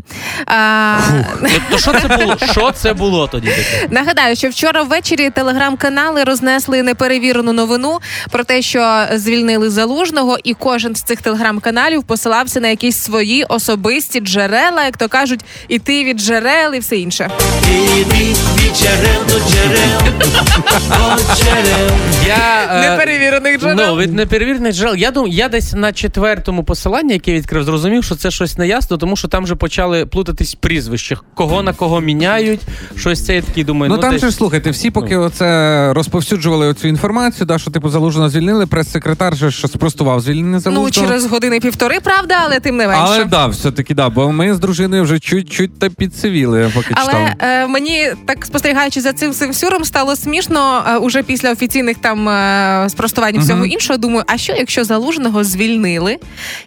[0.47, 0.97] А,
[1.43, 2.37] Ну, то що це було?
[2.53, 3.51] Що це було тоді?
[3.91, 7.99] Нагадаю, що вчора ввечері телеграм-канали рознесли неперевірену новину
[8.31, 14.21] про те, що звільнили залужного, і кожен з цих телеграм-каналів посилався на якісь свої особисті
[14.21, 17.31] джерела, як то кажуть, іти від джерел і все інше.
[22.27, 23.77] Я, е, Неперевірених джерел.
[23.77, 24.95] Ну, від неперевірених джерел.
[24.97, 29.17] Я думаю, я десь на четвертому посиланні, яке відкрив, зрозумів, що це щось неясно, тому
[29.17, 31.17] що там вже почали плутатись прізвища.
[31.35, 32.61] Кого на кого міняють,
[32.97, 33.91] щось це я такий думаю.
[33.91, 34.21] Ну Ну, там десь...
[34.21, 39.37] же ж слухайте, всі поки оце розповсюджували цю інформацію, да, що типу залужного звільнили, прес-секретар
[39.37, 40.87] же що спростував звільнення залужного.
[40.87, 43.03] Ну, через години півтори, правда, але тим не менше.
[43.07, 46.95] Але да, все-таки да, бо ми з дружиною вже чуть-чуть та підсивіли, поки.
[46.95, 51.97] Але е, мені так спостерігаючи за цим всім сюром, стало смішно е, уже після офіційних
[51.99, 53.99] там е, спростувань всього іншого.
[53.99, 56.17] Думаю, а що якщо залужного звільнили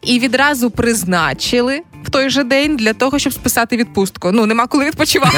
[0.01, 4.31] і відразу призначили в той же день для того, щоб списати відпустку?
[4.31, 5.37] Ну нема коли відпочивати.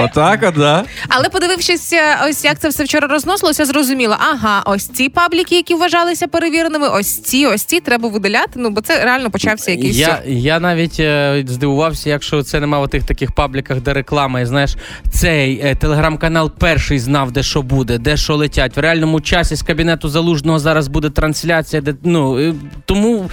[0.00, 0.84] Отак, от, да.
[1.08, 5.74] Але подивившись, е, ось як це все вчора розносилося, зрозуміло, ага, ось ці пабліки, які
[5.74, 8.50] вважалися перевіреними, ось ці, ось ці треба видаляти.
[8.56, 12.88] Ну бо це реально почався якийсь Я, я навіть е, здивувався, якщо це нема в
[12.88, 14.76] тих таких пабліках, де реклама, і знаєш,
[15.10, 18.76] цей е, телеграм-канал перший знав, де що буде, де що летять.
[18.76, 23.30] В реальному часі з кабінету залужного зараз буде трансляція, де ну е, тому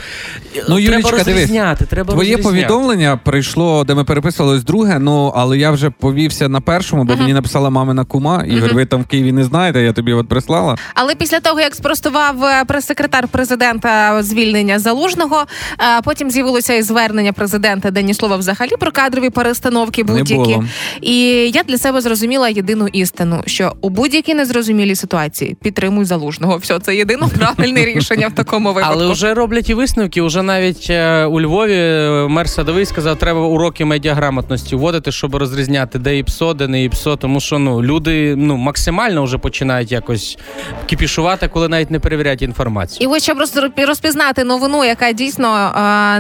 [0.58, 1.86] е, Ну, треба Дивись, розрізняти.
[1.86, 2.68] Треба Твоє розрізняти.
[2.68, 5.00] повідомлення прийшло, де ми переписувались друге.
[5.00, 8.44] Ну але я вже повівся на першому, бо мені написала мамина кума.
[8.48, 10.76] Ігор, ви там в Києві не знаєте, я тобі от прислала.
[10.94, 15.46] Але після того, як спростував е, прес-секретар президента звільнення залужного,
[15.80, 20.34] е, потім з'явилося і звернення президента, де ні слова взагалі про кадрові перестановки будь-які.
[20.34, 20.64] було.
[21.02, 21.16] І
[21.54, 26.58] я для себе зрозуміла єдину істину, що у будь-якій незрозумілій ситуації підтримуй залужного.
[26.58, 28.94] Все, це єдине правильне рішення в такому випадку.
[29.00, 30.22] Але вже роблять і висновки.
[30.22, 36.00] Уже навіть е, у Львові е, мер Садовий сказав, треба уроки медіаграмотності вводити, щоб розрізняти,
[36.00, 37.16] де ІПСО, де не ІПСО.
[37.16, 40.38] Тому що ну люди ну максимально вже починають якось
[40.86, 43.10] кіпішувати, коли навіть не перевіряють інформацію.
[43.10, 45.72] І ось щоб роз- розпізнати новину, яка дійсно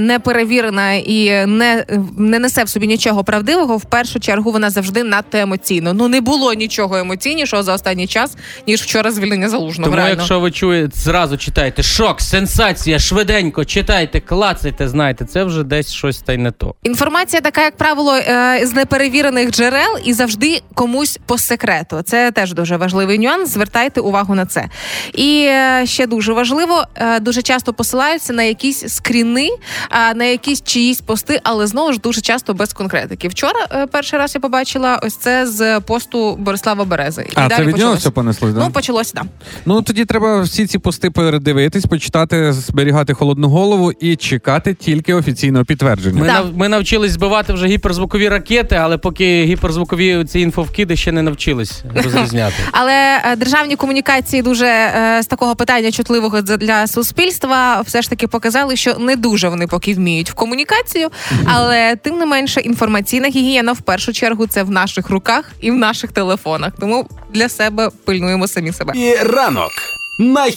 [0.01, 1.85] не перевірена і не,
[2.17, 5.93] не несе в собі нічого правдивого, в першу чергу вона завжди надто емоційно.
[5.93, 8.37] Ну не було нічого емоційнішого за останній час,
[8.67, 9.85] ніж вчора звільнення залужного.
[9.85, 10.15] Тому, реально.
[10.15, 16.19] якщо ви чуєте, зразу читайте шок, сенсація, швиденько читайте, клацайте, знаєте, це вже десь щось
[16.19, 16.75] та й не то.
[16.83, 22.01] Інформація така, як правило, е, з неперевірених джерел і завжди комусь по секрету.
[22.01, 23.49] Це теж дуже важливий нюанс.
[23.49, 24.69] Звертайте увагу на це.
[25.13, 29.49] І е, ще дуже важливо, е, дуже часто посилаються на якісь скріни,
[29.89, 33.27] а, на якісь чиїсь пости, але знову ж дуже часто без конкретики.
[33.27, 37.21] Вчора перший раз я побачила ось це з посту Борислава Берези.
[37.21, 38.59] І А далі це від нього все понеслось, да?
[38.59, 39.25] Ну, почалося так.
[39.65, 44.58] Ну тоді треба всі ці пости передивитись, почитати, зберігати холодну голову і чекати.
[44.59, 46.21] Чекати тільки офіційного підтвердження.
[46.21, 46.33] Ми, Да.
[46.33, 51.83] нав, ми навчились збивати вже гіперзвукові ракети, але поки гіперзвукові ці інфовкиди ще не навчились
[51.95, 52.53] розрізняти.
[52.71, 58.09] Але е, державні комунікації дуже е, з такого питання чутливого для- для суспільства все ж
[58.09, 61.09] таки показали, що не дуже вони поки вміють в комунікацію.
[61.45, 65.75] Але тим не менше, інформаційна гігієна в першу чергу це в наших руках і в
[65.75, 66.73] наших телефонах.
[66.79, 68.93] Тому для себе пильнуємо самі себе.
[68.95, 69.71] І ранок
[70.19, 70.47] на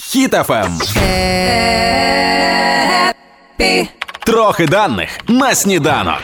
[0.49, 0.79] Ем.
[3.57, 3.87] Хітафем.
[4.25, 6.21] Трохи даних на сніданок.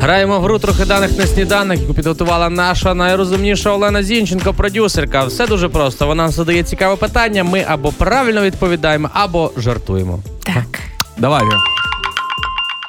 [0.00, 5.24] Граємо в гру трохи даних на сніданок, яку підготувала наша найрозумніша Олена Зінченко, продюсерка.
[5.24, 6.06] Все дуже просто.
[6.06, 7.44] Вона задає цікаве питання.
[7.44, 10.18] Ми або правильно відповідаємо, або жартуємо.
[10.44, 10.80] Так.
[11.16, 11.44] Давай.
[11.44, 11.58] Віра.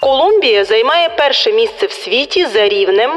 [0.02, 3.12] Колумбія займає перше місце в світі за рівнем.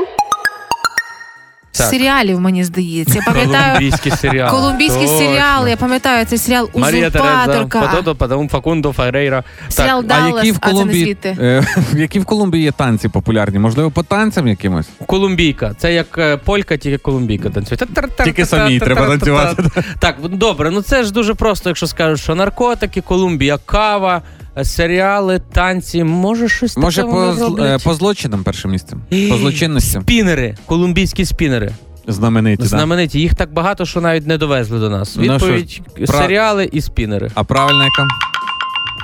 [1.81, 1.91] Так.
[1.91, 3.15] Серіалів, мені здається.
[3.15, 3.75] Я пам'ятаю.
[3.75, 4.51] Колумбійські серіали.
[4.51, 5.19] Колумбійські Точно.
[5.19, 7.81] серіали, я пам'ятаю цей серіал Марія Тереза, Узурпаторка.
[7.81, 9.45] Потото, Факундо, Ферейра.
[9.69, 11.65] Серіал А які в а Колумбії е,
[11.97, 13.59] які в Колумбії є танці популярні?
[13.59, 14.89] Можливо, по танцям якимось?
[15.07, 15.75] Колумбійка.
[15.79, 17.79] Це як е, полька, тільки колумбійка танцює.
[18.25, 19.63] Тільки самій треба танцювати.
[19.99, 24.23] Так, добре, ну це ж дуже просто, якщо скажуть, що наркотики, Колумбія, кава,
[24.65, 26.05] серіали, танці.
[26.05, 27.81] Може щось Може, таке по, вони зл- роблять?
[27.81, 29.03] е, по злочинам першим місцем?
[29.31, 30.01] По злочинності.
[30.01, 31.71] Спінери, колумбійські спінери.
[32.07, 32.69] Знамениті, да?
[32.69, 33.21] Знамениті.
[33.21, 35.17] Їх так багато, що навіть не довезли до нас.
[35.17, 37.31] Ну, Відповідь що ж, пра- серіали і спінери.
[37.35, 38.07] А правильна яка?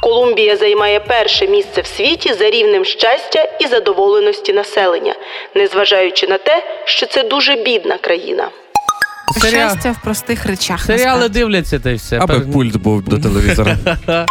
[0.03, 5.15] Колумбія займає перше місце в світі за рівнем щастя і задоволеності населення,
[5.57, 8.49] незважаючи на те, що це дуже бідна країна.
[9.41, 10.85] Серіа- Щастя в простих речах.
[10.85, 11.39] Серіали насправді.
[11.39, 12.19] дивляться та й все.
[12.19, 13.77] Аби пульт був до телевізора.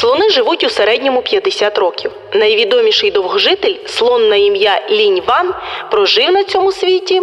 [0.00, 2.10] Слони живуть у середньому 50 років.
[2.34, 5.52] Найвідоміший довгожитель, слон на ім'я Лінь Ван,
[5.90, 7.20] прожив на цьому світі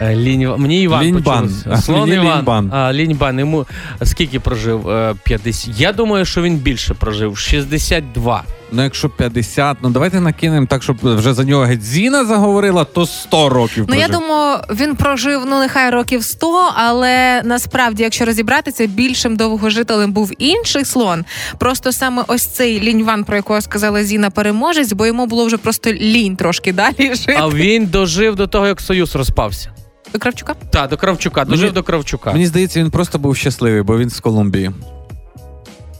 [0.00, 0.54] Е, Лінь...
[0.56, 1.50] Мені Іван Ліньбан.
[1.82, 2.36] Слон Мені Іван.
[2.36, 2.72] Ліньбан.
[2.72, 3.38] А, Ліньбан.
[3.38, 3.66] Йому
[4.02, 4.88] скільки прожив?
[4.88, 5.80] Е, 50.
[5.80, 7.38] Я думаю, що він більше прожив.
[7.38, 8.44] 62.
[8.72, 13.06] Ну, якщо 50, ну давайте накинемо так, щоб вже за нього геть Зіна заговорила, то
[13.06, 18.86] 100 років Ну, я думаю, він прожив ну нехай років 100, але насправді, якщо розібратися,
[18.86, 21.24] більшим довгожителем був інший слон.
[21.58, 25.92] Просто саме ось цей ліньван, про якого сказала Зіна, переможець, бо йому було вже просто
[25.92, 27.36] лінь трошки далі жити.
[27.38, 29.70] А він дожив до того, як Союз розпався.
[30.12, 30.54] До Кравчука?
[30.70, 31.44] Так, до Кравчука.
[31.44, 32.32] Дожив Мені- до Кравчука.
[32.32, 34.70] Мені здається, він просто був щасливий, бо він з Колумбії.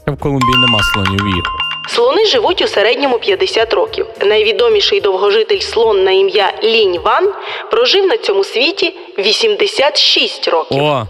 [0.07, 1.25] В Колумбії нема слонів.
[1.35, 1.45] Їх.
[1.95, 4.05] Слони живуть у середньому 50 років.
[4.25, 7.33] Найвідоміший довгожитель слон на ім'я Лінь Ван
[7.71, 10.83] прожив на цьому світі 86 років.
[10.83, 11.05] О,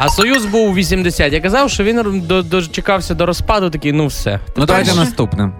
[0.00, 1.32] а Союз був у 80.
[1.32, 4.40] Я казав, що він до- дочекався до розпаду, такий, ну все.
[4.56, 5.50] Ну, давайте наступне.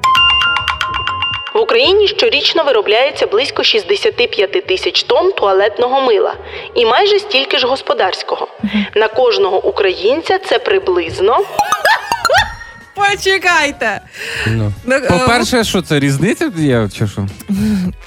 [1.55, 6.35] В Україні щорічно виробляється близько 65 тисяч тонн туалетного мила
[6.75, 8.49] і майже стільки ж господарського.
[8.95, 11.39] На кожного українця це приблизно
[12.95, 14.01] Почекайте.
[14.47, 14.73] Ну.
[14.85, 17.27] Ну, е, По-перше, що це різниця є, чи що?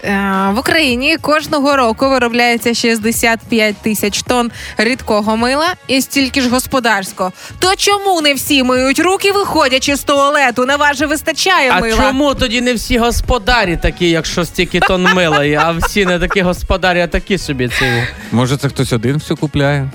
[0.03, 7.31] Е, В Україні кожного року виробляється 65 тисяч тонн рідкого мила і стільки ж господарського.
[7.59, 10.65] То чому не всі миють руки, виходячи з туалету?
[10.65, 11.97] На вас же вистачає А мила.
[11.97, 16.41] чому тоді не всі господарі такі, якщо стільки тонн мила, є, а всі не такі
[16.41, 18.03] господарі, а такі собі ці.
[18.31, 19.89] Може, це хтось один все купляє?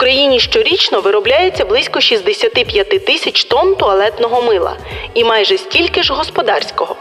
[0.00, 4.76] Україні щорічно виробляється близько 65 тисяч тонн туалетного мила
[5.14, 6.96] і майже стільки ж господарського.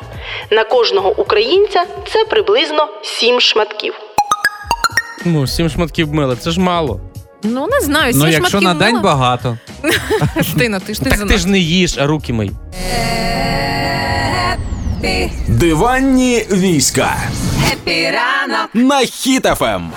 [0.51, 3.93] На кожного українця це приблизно 7 шматків.
[5.25, 6.99] Ну, сім шматків мила, це ж мало.
[7.43, 9.03] Ну не знаю, сім Ну, якщо шматків на день мила.
[9.03, 9.57] багато.
[10.51, 12.51] Стина, ти ж не Так ти ж не їш, а руки мий.
[15.47, 17.17] Диванні війська.
[18.73, 19.01] На
[19.61, 19.91] Ем.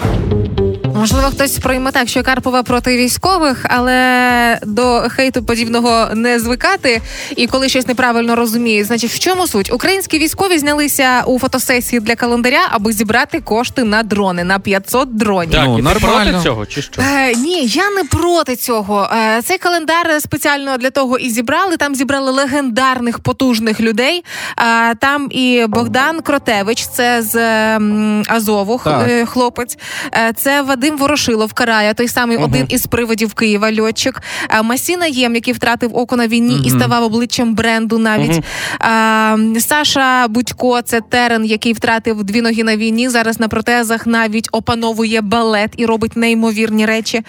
[1.03, 7.01] Можливо, хтось прийме так, що Карпова проти військових, але до хейту подібного не звикати.
[7.37, 9.73] І коли щось неправильно розуміють, значить в чому суть?
[9.73, 15.53] Українські військові знялися у фотосесії для календаря, аби зібрати кошти на дрони на 500 дронів.
[15.53, 17.03] Так, Ну, і ти проти цього, чи що?
[17.03, 19.09] Е, ні, я не проти цього.
[19.17, 21.77] Е, цей календар спеціально для того і зібрали.
[21.77, 24.25] Там зібрали легендарних потужних людей.
[24.59, 27.37] Е, там і Богдан Кротевич, це з
[27.77, 29.09] ем, Азову, Так.
[29.09, 29.79] е, хлопець.
[30.15, 33.73] Е, це Вадим Ворошилов, Карая, той самий один із приводів Києва.
[33.81, 34.23] Льотчик.
[34.51, 38.45] Е, Масіна Єм, який втратив око на війні і ставав обличчям бренду навіть.
[38.81, 43.09] Е, Саша Будько, це терен, який втратив дві ноги на війні.
[43.09, 47.23] Зараз на протезах навіть опановує балет і робить неймовірні речі.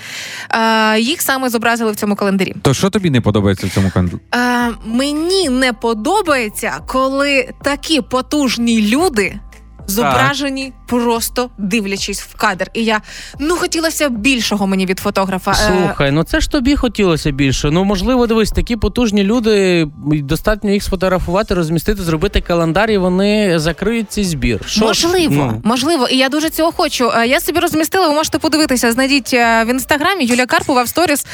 [0.49, 2.55] Е, їх саме зобразили в цьому календарі.
[2.61, 3.91] То що тобі не подобається в цьому?
[4.35, 9.39] Е, мені не подобається, коли такі потужні люди
[9.87, 12.67] зображені просто дивлячись в кадр.
[12.73, 13.01] І я
[13.39, 15.51] ну хотілося більшого мені від фотографа.
[15.51, 17.71] Е, Слухай, ну це ж тобі хотілося більше.
[17.71, 19.87] Ну можливо, дивись, такі потужні люди.
[20.05, 24.59] Достатньо їх сфотографувати, розмістити, зробити календар, і вони закриють цей збір.
[24.65, 27.11] Що можливо, ну, можливо, і я дуже цього хочу.
[27.15, 28.07] Е, Я собі розмістила.
[28.07, 28.91] Ви можете подивитися.
[28.91, 31.25] Знайдіть е, в інстаграмі Юлія Карпова в сторіс.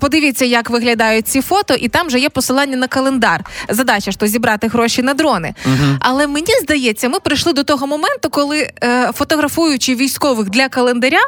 [0.00, 3.44] Подивіться, як виглядають ці фото, і там же є посилання на календар.
[3.68, 5.54] Задача ж то зібрати гроші на дрони.
[6.00, 8.70] Але мені здається, ми прийшли до того моменту, коли
[9.14, 11.20] фотографуючи військових для календаря,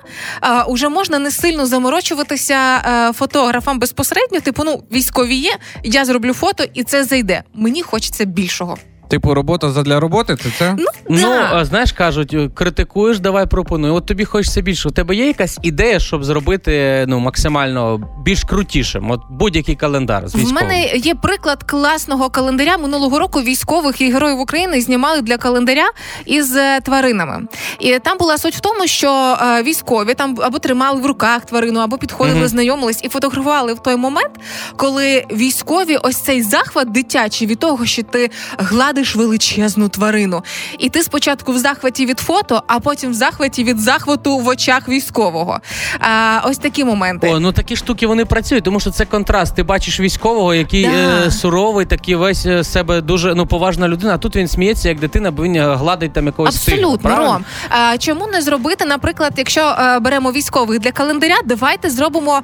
[0.43, 4.41] е, уже можна не сильно заморочуватися е, фотографам безпосередньо.
[4.41, 7.43] Типу, ну військові є, я зроблю фото, і це зайде.
[7.55, 8.79] Мені хочеться більшого.
[9.13, 10.75] Типу, робота задля роботи, це це?
[10.79, 11.65] Ну, Ну, да.
[11.65, 13.91] знаєш, кажуть, е, критикуєш, давай пропонуй.
[13.91, 14.89] От тобі хочеться більше.
[14.89, 19.11] У тебе є якась ідея, щоб зробити ну максимально більш крутішим?
[19.11, 23.43] От будь-який календар з В мене є приклад класного календаря минулого року.
[23.43, 25.87] Військових і героїв України знімали для календаря
[26.27, 27.41] із е, тваринами.
[27.79, 31.81] І там була суть в тому, що е, військові там або тримали в руках тварину,
[31.81, 32.49] або підходили, Мгм.
[32.49, 34.33] знайомились і фотографували в той момент,
[34.77, 40.43] коли військові ось цей захват дитячий від того, що ти гладиш величезну тварину.
[40.79, 44.89] І ти спочатку в захваті від фото, а потім в захваті від захвату в очах
[44.89, 45.61] військового.
[46.01, 47.29] А, ось такі моменти.
[47.29, 49.55] О, ну такі штуки вони працюють, тому що це контраст.
[49.57, 51.27] Ти бачиш військового, який Да.
[51.27, 54.15] е, суровий, такий весь е, себе дуже ну поважна людина.
[54.15, 57.33] А тут він сміється, як дитина, бо він е, гладить там якогось Абсолютно, правильно?
[57.33, 57.45] Ром.
[57.69, 62.43] А, чому не зробити, наприклад, якщо е, беремо військових для календаря, давайте зробимо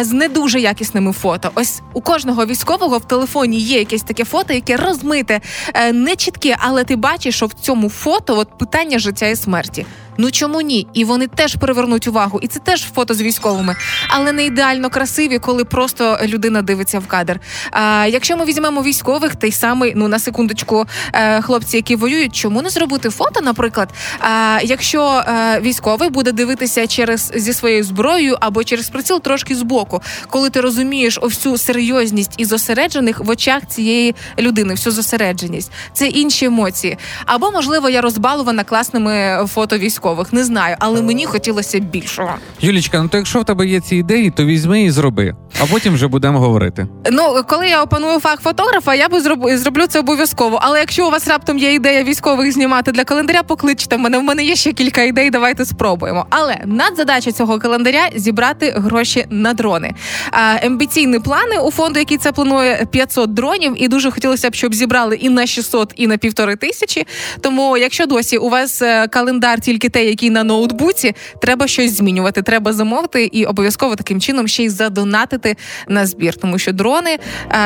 [0.00, 1.50] е, з не дуже якісними фото.
[1.54, 5.40] Ось у кожного військового в телефоні є якесь таке фото, яке розмите,
[5.88, 9.86] е, не чітке, але ти бачиш, що в цьому фото от питання життя і смерті.
[10.18, 10.86] Ну чому ні?
[10.92, 12.38] І вони теж привернуть увагу.
[12.42, 13.76] І це теж фото з військовими,
[14.08, 17.40] але не ідеально красиві, коли просто людина дивиться в кадр.
[17.70, 22.62] А якщо ми візьмемо військових, той самий, ну на секундочку, е, хлопці, які воюють, чому
[22.62, 23.88] не зробити фото, наприклад?
[24.20, 30.02] А, якщо е, військовий буде дивитися через зі своєю зброєю або через приціл трошки збоку,
[30.30, 36.44] коли ти розумієш цю серйозність і зосереджених в очах цієї людини, всю зосередженість, це інші
[36.46, 36.98] емоції.
[37.26, 42.30] Або можливо я розбалувана класними фото військових, не знаю, але мені хотілося більшого.
[42.60, 45.94] Юлічка, ну то якщо в тебе є ці ідеї, то візьми і зроби, а потім
[45.94, 46.86] вже будемо говорити.
[47.10, 49.50] Ну, коли я опаную фах фотографа, я би зроб...
[49.50, 50.58] зроблю це обов'язково.
[50.62, 54.18] Але якщо у вас раптом є ідея військових знімати для календаря, покличте мене.
[54.18, 55.30] В мене є ще кілька ідей.
[55.30, 56.26] Давайте спробуємо.
[56.30, 59.94] Але надзадача цього календаря зібрати гроші на дрони.
[60.30, 64.74] А, амбіційні плани у фонду, який це планує 500 дронів, і дуже хотілося б, щоб
[64.74, 67.06] зібрали і на 600, і на півтори тисячі.
[67.40, 72.42] Тому, якщо досі у вас е, календар тільки те, який на ноутбуці, треба щось змінювати.
[72.42, 75.56] Треба замовити і обов'язково таким чином ще й задонатити
[75.88, 77.18] на збір, тому що дрони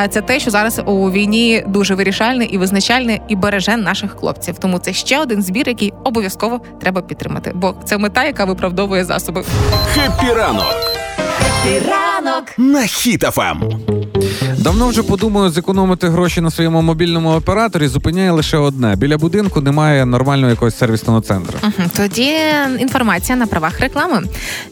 [0.09, 4.55] це те, що зараз у війні дуже вирішальне і визначальне, і береже наших хлопців.
[4.59, 7.51] Тому це ще один збір, який обов'язково треба підтримати.
[7.55, 9.43] Бо це мета, яка виправдовує засоби.
[9.93, 10.89] Happy ранок
[11.65, 12.08] Ранок.
[12.57, 13.79] На Хіт FM.
[14.57, 17.87] Давно вже подумаю зекономити гроші на своєму мобільному операторі.
[17.87, 21.57] Зупиняє лише одне: біля будинку немає нормального якогось сервісного центру.
[21.61, 21.89] Мгм.
[21.97, 22.35] Тоді
[22.79, 24.23] інформація на правах реклами.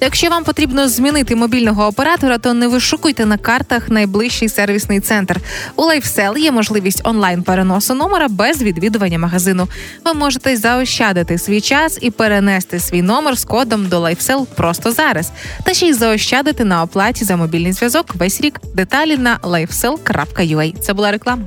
[0.02, 5.40] Якщо вам потрібно змінити мобільного оператора, то не вишукуйте на картах найближчий сервісний центр.
[5.76, 9.68] У lifecell є можливість онлайн переносу номера без відвідування магазину.
[10.06, 15.32] Ви можете заощадити свій час і перенести свій номер з кодом до lifecell просто зараз,
[15.64, 18.60] та ще й заощадити на оплаті за мобільний зв'язок весь рік.
[18.74, 20.80] Деталі на lifecell.ua.
[20.80, 21.44] Це була реклама.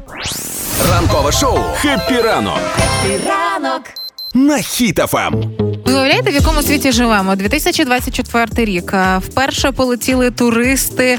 [0.90, 2.58] Ранкове шоу Happy ранок
[3.26, 3.82] Ранок.
[4.34, 5.32] на Хіт-ФМ.
[5.90, 7.37] Ви уявляєте, в якому світі живемо?
[7.37, 8.94] 2024 рік.
[9.18, 11.18] Вперше полетіли туристи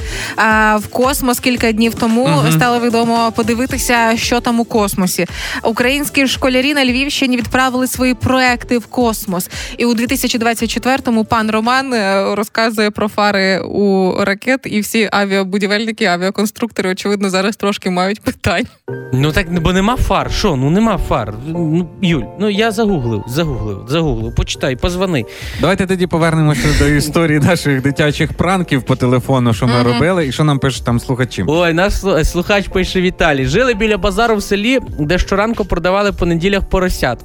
[0.78, 2.30] в космос кілька днів тому.
[2.52, 5.26] Стало відомо подивитися, що там у космосі.
[5.64, 9.50] Українські школярі на Львівщині відправили свої проекти в космос.
[9.78, 16.90] І у 2024-му пан Роман е, розказує про фари у ракет, і всі авіабудівельники, авіаконструктори,
[16.90, 18.66] очевидно, зараз трошки мають питань.
[19.14, 20.32] Ну так бо нема фар.
[20.32, 20.56] Що?
[20.56, 21.34] Ну нема фар.
[21.48, 24.36] Ну Юль, ну я загуглив, загуглив, загуглив.
[24.62, 25.26] Почитай, позвони.
[25.62, 30.43] Давайте тоді повернемося до історії наших дитячих пранків по телефону, що ми робили, і що
[30.43, 31.43] нам пишуть там слухачі.
[31.47, 31.93] Ой, наш
[32.24, 33.45] слухач пише Віталій.
[33.45, 37.19] Жили біля базару в селі, де щоранку продавали по неділях поросят.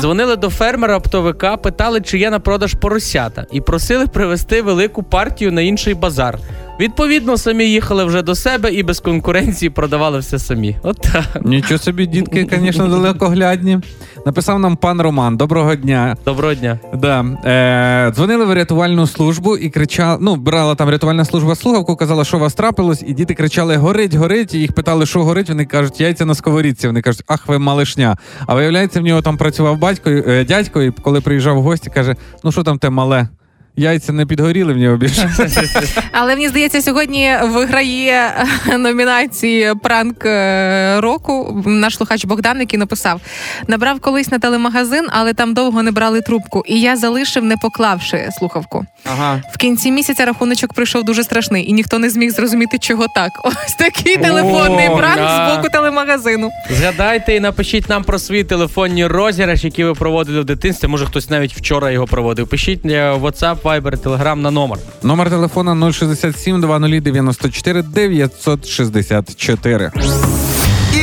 [0.00, 5.52] Дзвонили до фермера оптовика, питали, чи є на продаж поросята, і просили привезти велику партію
[5.52, 6.38] на інший базар.
[6.80, 10.76] Відповідно, самі їхали вже до себе і без конкуренції продавали все самі.
[10.82, 11.44] От так.
[11.44, 13.78] Нічого собі, дітки, звісно, далекоглядні.
[14.26, 15.36] Написав нам пан Роман.
[15.36, 16.16] Доброго дня.
[16.24, 16.78] Доброго дня.
[16.94, 17.24] Да.
[17.44, 22.36] Е, дзвонили в рятувальну службу і кричали: ну, брала там рятувальна служба слухавку, казала, що
[22.36, 24.54] у вас трапилось, і діти кричали: горить, горить.
[24.54, 25.48] І їх питали, що горить.
[25.48, 26.86] Вони кажуть, яйця на сковорідці.
[26.86, 28.16] Вони кажуть, ах, ви малишня.
[28.46, 32.16] А виявляється, в нього там працював батько, е, дядько, і коли приїжджав в гості, каже:
[32.44, 33.28] ну що там те мале?
[33.76, 35.30] Яйця не підгоріли в нього більше.
[36.12, 41.62] Але мені здається, сьогодні виграє е, номінації пранк е, року.
[41.66, 43.20] Наш слухач Богдан, який написав:
[43.68, 46.62] набрав колись на телемагазин, але там довго не брали трубку.
[46.66, 48.86] І я залишив, не поклавши слухавку.
[49.04, 49.42] Ага.
[49.52, 53.30] В кінці місяця рахуночок прийшов дуже страшний, і ніхто не зміг зрозуміти, чого так.
[53.44, 55.52] Ось такий телефонний О, пранк да.
[55.52, 56.50] з боку телемагазину.
[56.70, 60.88] Згадайте і напишіть нам про свої телефонні розіграші, які ви проводили в дитинстві.
[60.88, 62.48] Може, хтось навіть вчора його проводив.
[62.48, 64.78] Пишіть е, в WhatsApp, Viber, Telegram на номер.
[65.02, 69.92] Номер телефона 067 2094 964.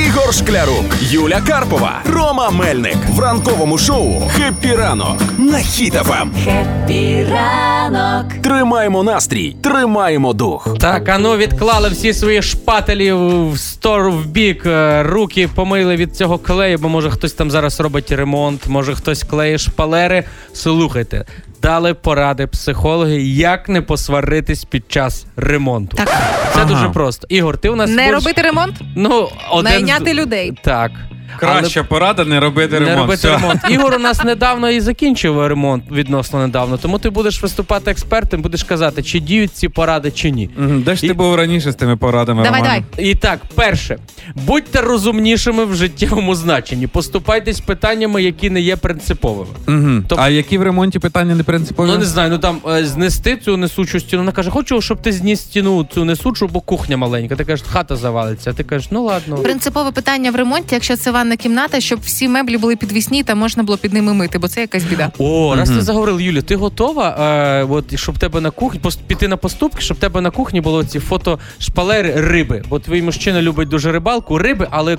[0.08, 6.30] Ігор Шклярук, Юля Карпова, Рома Мельник в ранковому шоу «Happy ранок» на Хіт FM.
[6.44, 8.34] Happy ранок.
[8.44, 10.78] Тримаємо настрій, тримаємо дух.
[10.80, 15.96] Так, а ну відклали всі свої шпателі в в стор в бік, е, руки помили
[15.96, 20.24] від цього клею, бо може хтось там зараз робить ремонт, може хтось клеє шпалери.
[20.54, 21.26] Слухайте,
[21.62, 25.98] дали поради психологи, як не посваритись під час ремонту.
[25.98, 26.08] Так.
[26.54, 26.66] Це Ага.
[26.66, 27.28] дуже просто.
[27.30, 30.14] Ігор, ти у нас Не будеш- робити ремонт, ну, один найняти з...
[30.14, 30.58] людей.
[30.64, 30.92] Так.
[31.40, 32.96] Краща порада не робити ремонт.
[32.96, 33.62] Не робити ремонт.
[33.70, 36.78] Ігор у нас недавно і закінчив ремонт відносно недавно.
[36.78, 40.50] Тому ти будеш виступати експертом, будеш казати, чи діють ці поради, чи ні.
[40.58, 42.44] Мгм, Де ж ти був раніше з тими порадами?
[42.44, 42.84] Давай, Романе?
[42.96, 43.12] давай.
[43.12, 43.98] І так, перше,
[44.36, 46.88] будьте розумнішими в життєвому значенні.
[46.88, 49.50] Поступайтесь питаннями, які не є принциповими.
[49.68, 50.06] Мгм.
[50.10, 51.88] Тоб- А які в ремонті питання не принципові?
[51.88, 54.22] Ну не знаю, ну там е, знести цю несучу стіну.
[54.22, 57.36] Вона каже, хочу, щоб ти зніс стіну цю несучу, бо кухня маленька.
[57.36, 58.50] Ти кажеш, хата завалиться.
[58.50, 59.38] А ти кажеш, ну ладно.
[59.38, 63.64] Принципове питання в ремонті, якщо це ванна кімната, щоб всі меблі були підвісні та можна
[63.64, 65.12] було під ними мити, бо це якась біда.
[65.18, 69.28] О, раз ти заговорив, Юлі, ти готова, е, от, щоб тебе на кухні пос- піти
[69.28, 72.64] на поступки, щоб тебе на кухні було ці фото шпалери риби.
[72.70, 74.98] Бо твій мужчина любить дуже рибалку, риби, але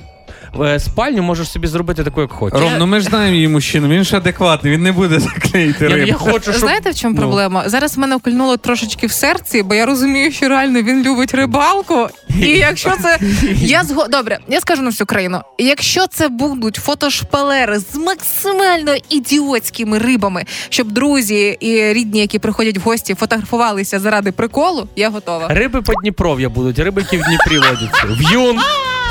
[0.79, 2.59] спальню можеш собі зробити таку, як хочеш.
[2.59, 5.95] Ром, ну ми ж знаємо її мужчину, він ж адекватний, він не буде заклеїти я,
[5.95, 6.07] рибу.
[6.07, 6.55] я хочу, щоб...
[6.55, 7.19] Знаєте, в чому Ну.
[7.21, 7.63] проблема?
[7.69, 12.07] Зараз мене вкольнуло трошечки в серці, бо я розумію, що реально він любить рибалку.
[12.41, 13.17] І якщо це
[13.55, 14.07] я зго...
[14.07, 15.41] добре, я скажу на всю країну.
[15.57, 22.81] Якщо це будуть фотошпалери з максимально ідіотськими рибами, щоб друзі і рідні, які приходять в
[22.81, 25.47] гості, фотографувалися заради приколу, я готова.
[25.49, 28.03] Риби по Дніпров'я будуть, риби, які в Дніпрі водяться.
[28.07, 28.59] В'юн,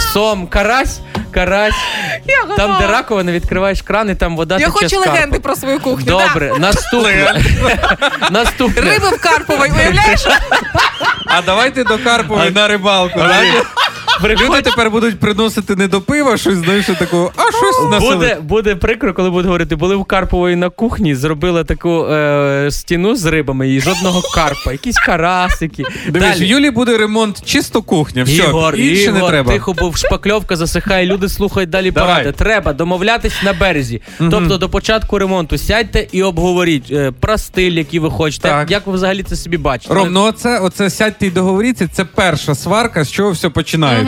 [0.01, 1.75] сом, карась, карась.
[2.27, 2.57] Я готова.
[2.57, 5.11] Там, де раковина, відкриваєш кран, і там вода я тече хочу карпа.
[5.13, 6.07] легенди про свою кухню.
[6.07, 7.35] Добре, наступне.
[7.63, 7.99] Да.
[8.31, 8.83] Наступне.
[8.83, 10.27] Риби в Карповій, уявляєш?
[11.27, 13.19] А давайте до Карпової на рибалку.
[13.19, 13.43] да?
[14.25, 18.77] Люди тепер будуть приносити не до пива щось, знаєш, такого, а щось на Буде, буде
[18.77, 23.75] прикро, коли будуть говорити, були в Карпової на кухні, зробили таку е, стіну з рибами
[23.75, 25.85] і жодного карпа, якісь карасики.
[26.09, 28.25] Дивись, в Юлі буде ремонт чисто кухня.
[28.25, 29.53] Все, Ігор, інше Ігор, не треба.
[29.53, 32.15] тихо, бо шпакльовка засихає, люди слухають далі Давай.
[32.15, 32.33] поради.
[32.33, 34.03] Треба домовлятись на березі.
[34.19, 38.49] Тобто до початку ремонту сядьте і обговоріть е, про стиль, який ви хочете.
[38.49, 38.71] Так.
[38.71, 39.95] Як ви взагалі це собі бачите?
[39.95, 44.08] Ром, ну оце, оце сядьте і договоріться, це перша сварка, з чого все починається.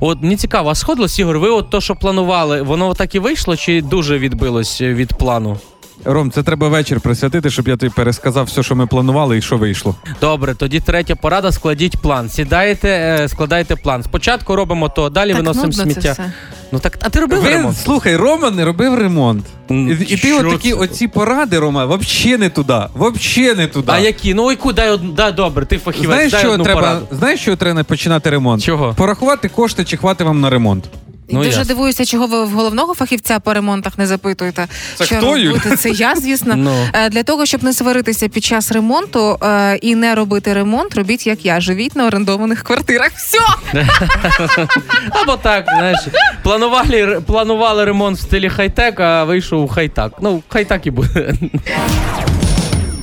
[0.00, 3.56] От мені цікаво, а сходилось, Ігор, ви от то, що планували, воно так і вийшло,
[3.56, 5.58] чи дуже відбилось е, від плану?
[6.04, 9.56] Ром, це треба вечір присвятити, щоб я тобі пересказав все, що ми планували і що
[9.56, 9.94] вийшло.
[10.20, 12.28] Добре, тоді третя порада: складіть план.
[12.28, 14.02] Сідаєте, е, складайте план.
[14.02, 16.12] Спочатку робимо то, далі Так виносимо нудно це сміття.
[16.12, 16.32] все.
[16.72, 17.76] Ну так, а ти робив Ви, ремонт?
[17.78, 19.44] слухай, Рома не робив ремонт.
[19.70, 20.74] І, і ти що отакі це?
[20.74, 22.78] оці поради, Рома, взагалі не туди.
[22.94, 23.86] Взагалі не туди.
[23.92, 24.34] А які?
[24.34, 25.12] Ну яку дай одну.
[25.12, 26.06] Да, добре, ти фахівець.
[26.08, 27.06] Знаєш, дай що одну треба, пораду.
[27.12, 28.62] знаєш, що треба починати ремонт?
[28.62, 28.94] Чого?
[28.94, 30.84] Порахувати кошти, чи хватить вам на ремонт.
[31.30, 31.64] Ну, Дуже ясно.
[31.64, 34.66] дивуюся, чого ви в головного фахівця по ремонтах не запитуєте.
[34.94, 35.48] Це що хто, Юль?
[35.54, 35.76] робити?
[35.76, 36.54] Це я, звісно.
[36.68, 36.86] Ну.
[36.92, 41.26] Е, Для того, щоб не сваритися під час ремонту е, і не робити ремонт, робіть
[41.26, 41.60] як я.
[41.60, 43.10] Живіть на орендованих квартирах.
[43.16, 43.38] Все!
[45.10, 45.98] Або так, знаєш,
[46.42, 50.12] планували, планували ремонт в стилі хай-тек, а вийшов хай-так.
[50.20, 51.34] Ну, хай-так і буде.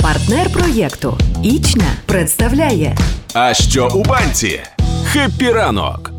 [0.02, 2.96] Партнер проєкту Ічна представляє
[3.34, 4.60] А що у банці?
[5.12, 6.12] Хеппі ранок.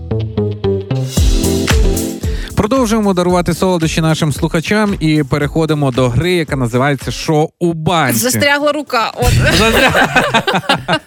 [2.69, 8.19] Продовжуємо дарувати солодощі нашим слухачам і переходимо до гри, яка називається Що у банці.
[8.19, 9.13] Застрягла рука.
[9.15, 9.33] От.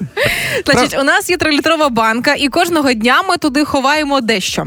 [0.66, 4.64] Значить, у нас є трилітрова банка, і кожного дня ми туди ховаємо дещо.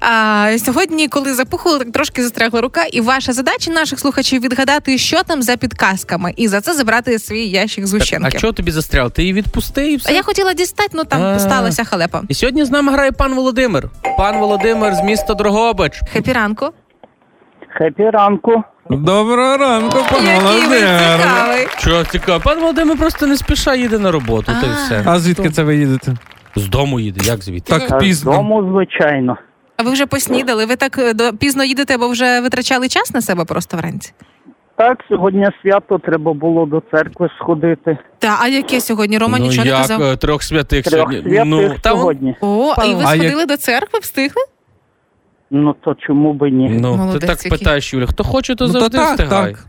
[0.00, 5.22] А, сьогодні, коли запухло, так трошки застрягла рука, і ваша задача наших слухачів відгадати, що
[5.22, 8.38] там за підказками, і за це забрати свій ящик А згущенки.
[8.38, 9.10] чого тобі застрял?
[9.12, 10.08] Ти її відпусти і все.
[10.10, 11.38] А я хотіла дістати, ну там А.
[11.38, 12.22] сталася халепа.
[12.28, 13.90] І сьогодні з нами грає пан Володимир.
[14.18, 16.00] Пан Володимир з міста Дрогобич.
[16.12, 16.66] Хепі ранку.
[17.78, 18.62] Хепі ранку.
[18.90, 21.20] Доброго ранку, пане Який ви Володимир.
[21.20, 21.66] цікавий.
[21.78, 22.40] Що цікаво?
[22.44, 24.52] Пан Володимир просто не спіша їде на роботу.
[24.60, 25.02] Та й все.
[25.06, 26.14] А звідки це ви їдете?
[26.56, 27.72] З дому їде, як звідти?
[27.72, 28.32] Та Так з пізно.
[28.32, 29.36] дому, звичайно.
[29.76, 30.66] А ви вже поснідали?
[30.66, 34.12] Ви так е, до пізно їдете, бо вже витрачали час на себе просто вранці?
[34.76, 37.98] Так, сьогодні свято, треба було до церкви сходити.
[38.18, 39.18] Та а яке сьогодні?
[39.18, 40.02] Рома ну, нічого не як казав.
[40.02, 41.22] е, трьох святих Трьох сьогодні.
[41.22, 42.36] святих ну, та, сьогодні.
[42.40, 44.42] О, а і ви А як- сходили до церкви, встигли?
[45.50, 46.68] Ну то чому би ні?
[46.80, 47.50] Ну, ти так який.
[47.58, 48.06] питаєш, Юля.
[48.06, 49.52] Хто хоче, то Ну, то завжди так, встигає.
[49.52, 49.66] так.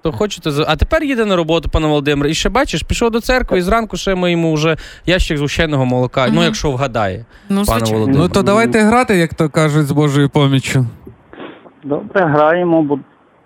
[0.00, 2.26] Хто хоче, то А тепер їде на роботу, пане Володимир.
[2.28, 6.26] І ще бачиш, пішов до церкви, і зранку ще ми йому вже ящик згущеного молока.
[6.26, 6.42] Ну, Мгм.
[6.44, 7.94] якщо вгадає, Ну, пане звичайно.
[7.98, 8.20] Володимир.
[8.22, 10.86] Ну то давайте грати, як то кажуть, з Божою поміччю.
[11.84, 12.98] Добре, граємо, бо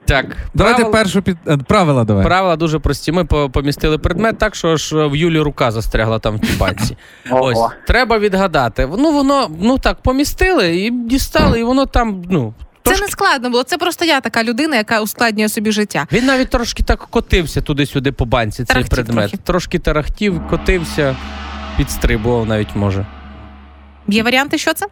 [0.05, 2.25] Так, Давайте правила, першу під е, правила давай.
[2.25, 3.13] правила дуже прості.
[3.13, 6.97] Ми помістили предмет так, що ж в Юлі рука застрягла там в тій банці.
[7.31, 8.89] Ось треба відгадати.
[8.99, 12.23] Ну воно ну так помістили і дістали, і воно там.
[12.31, 13.63] Ну Це не складно було.
[13.63, 16.07] Це просто я така людина, яка ускладнює собі життя.
[16.13, 18.57] він навіть трошки так котився туди-сюди по банці.
[18.57, 19.43] Цей Тарахтів предмет трохи.
[19.45, 21.17] трошки тарахтів, котився,
[21.77, 23.07] підстрибував навіть може.
[24.09, 24.87] Є варіанти, що це?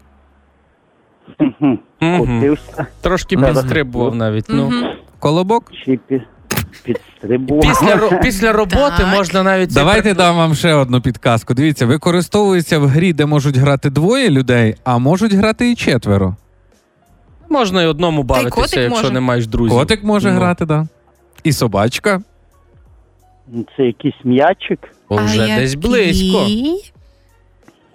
[2.00, 4.44] Котився Трошки Ну, підстрибував навіть.
[4.48, 4.70] Ну
[5.18, 5.72] Колобок?
[5.84, 6.22] чи пі-
[6.84, 7.60] підстрибував.
[7.62, 9.14] після ро- після роботи Так.
[9.16, 11.54] можна навіть Давайте дам вам ще одну підказку.
[11.54, 16.36] Дивіться, використовується в грі, де можуть грати двоє людей, а можуть грати і четверо.
[17.48, 19.14] можна і одному котик бавитися, якщо може.
[19.14, 19.76] не маєш друзів.
[19.78, 20.38] Котик може Ну.
[20.38, 20.86] грати, да.
[21.44, 22.20] І собачка.
[23.76, 24.78] Це якийсь м'ячик.
[25.08, 26.46] О, вже а десь близько.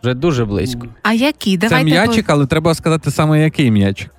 [0.06, 0.88] Вже дуже близько.
[1.04, 1.58] А які?
[1.58, 4.10] Це м'ячик, але треба сказати саме який м'ячик.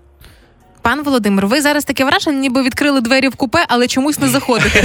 [0.82, 4.82] Пан Володимир, ви зараз таке враження, ніби відкрили двері в купе, але чомусь не заходите.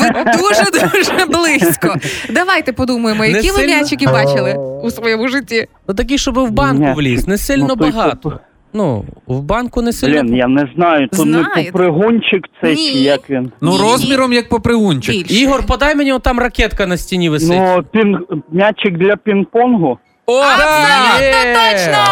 [0.00, 1.96] Ви дуже дуже близько.
[2.30, 5.66] Давайте подумаємо, які ви м'ячики бачили у своєму житті.
[5.88, 8.40] Ну такі, щоб в банку вліз, не сильно Ну, багато.
[8.72, 10.22] Ну, в банку не сильно.
[10.22, 11.72] Блін, я не знаю, то не Знаєте.
[11.72, 12.92] попригунчик це Ні.
[12.92, 13.52] чи як він.
[13.60, 13.78] Ну, Ні.
[13.78, 15.14] розміром як попригунчик.
[15.14, 15.34] Більше.
[15.34, 17.50] Ігор, подай мені там ракетка на стіні висить.
[17.50, 18.18] Ну, пін...
[18.52, 19.98] м'ячик для пінг-понгу.
[20.26, 21.54] О, Абсолютно є!
[21.54, 22.04] точно!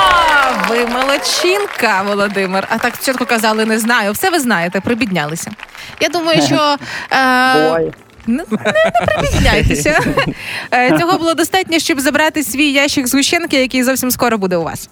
[0.68, 2.66] Ви молодчинка, Володимир.
[2.70, 4.12] А так спочатку казали, не знаю.
[4.12, 5.50] Все ви знаєте, прибіднялися.
[6.00, 6.54] Я думаю, що.
[7.12, 7.92] Е, Буває.
[8.26, 10.00] не, не, не прибідняйтеся.
[10.74, 14.90] Е, Цього було достатньо, щоб забрати свій ящик згущенки, який зовсім скоро буде у вас.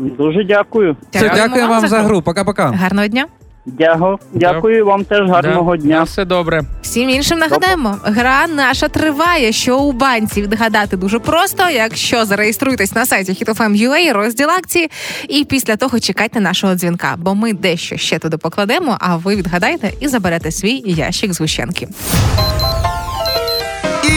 [0.00, 0.96] Дуже дякую.
[1.10, 2.18] Все, дякую вам за гру.
[2.22, 2.70] Пока-пока.
[2.70, 3.26] Гарного дня.
[3.66, 4.18] Дякую.
[4.34, 6.02] Дякую вам теж гарного Да, дня.
[6.02, 6.62] Все добре.
[6.82, 9.52] Всім іншим нагадаємо, гра наша триває.
[9.52, 11.68] Що у банці відгадати дуже просто.
[11.70, 14.90] Якщо зареєструєтесь на сайті HitFM.ua, розділ акції,
[15.28, 18.96] і після того чекайте нашого дзвінка, бо ми дещо ще туди покладемо.
[19.00, 21.88] А ви відгадаєте і заберете свій ящик згущенки.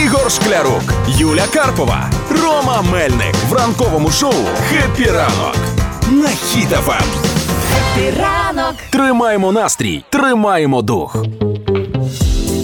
[0.04, 2.10] Ігор Шклярук, Юля Карпова,
[2.42, 4.34] Рома Мельник в ранковому шоу
[4.70, 5.56] «Happy ранок»
[6.10, 7.04] на Хіт FM.
[8.20, 11.16] Ранок Тримаємо настрій, тримаємо дух.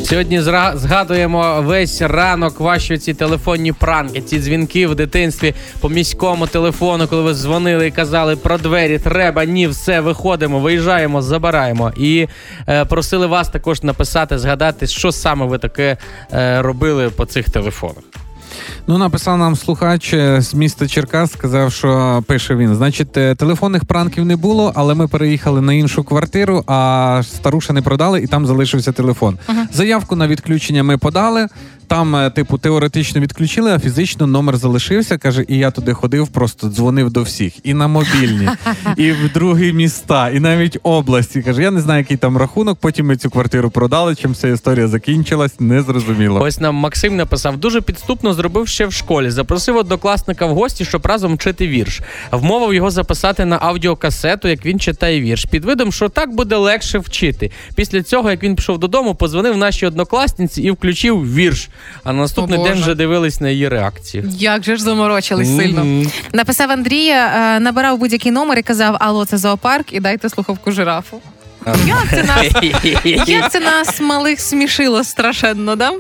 [0.05, 6.47] Сьогодні зра- згадуємо весь ранок ваші ці телефонні пранки, ці дзвінки в дитинстві по міському
[6.47, 11.93] телефону, коли ви дзвонили і казали про двері, треба, ні, все, виходимо, виїжджаємо, забираємо.
[11.97, 12.28] І
[12.68, 15.97] е, просили вас також написати, згадати, що саме ви таке
[16.32, 18.05] е, робили по цих телефонах.
[18.87, 22.75] Ну, написав нам слухач е, з міста Черкас, сказав, що пише він.
[22.75, 27.83] Значить, е, телефонних пранків не було, але ми переїхали на іншу квартиру, а старуша не
[27.83, 29.39] продали, і там залишився телефон.
[29.73, 31.49] Заявку на відключення ми подали.
[31.91, 35.18] Там, е, типу, теоретично відключили, а фізично номер залишився.
[35.18, 37.66] каже, і я туди ходив, просто дзвонив до всіх.
[37.66, 38.49] І на мобільні,
[38.97, 41.43] і в другі міста, і навіть області.
[41.43, 42.78] Каже, я не знаю, який там рахунок.
[42.80, 44.14] Потім ми цю квартиру продали.
[44.14, 46.41] Чим вся історія закінчилась, не зрозуміло.
[46.41, 49.30] Ось нам Максим написав, дуже підступно зробив ще в школі.
[49.30, 52.01] Запросив однокласника в гості, щоб разом вчити вірш.
[52.32, 55.45] Вмовив його записати на аудіокасету, як він читає вірш.
[55.45, 57.51] Під видом, що так буде легше вчити.
[57.74, 61.68] Після цього, як він пішов додому, позвонив нашій однокласниці і включив вірш.
[62.05, 64.24] А на наступний О, день вже дивились на її реакцію.
[64.31, 66.05] Як же ж заморочились сильно.
[66.33, 71.20] Написав Андрія, е, набирав будь-який номер і казав: Алло, це зоопарк, і дайте слухавку жирафу.
[71.66, 72.47] Як це нас?
[73.28, 75.93] Як це нас малих смішило страшенно, да?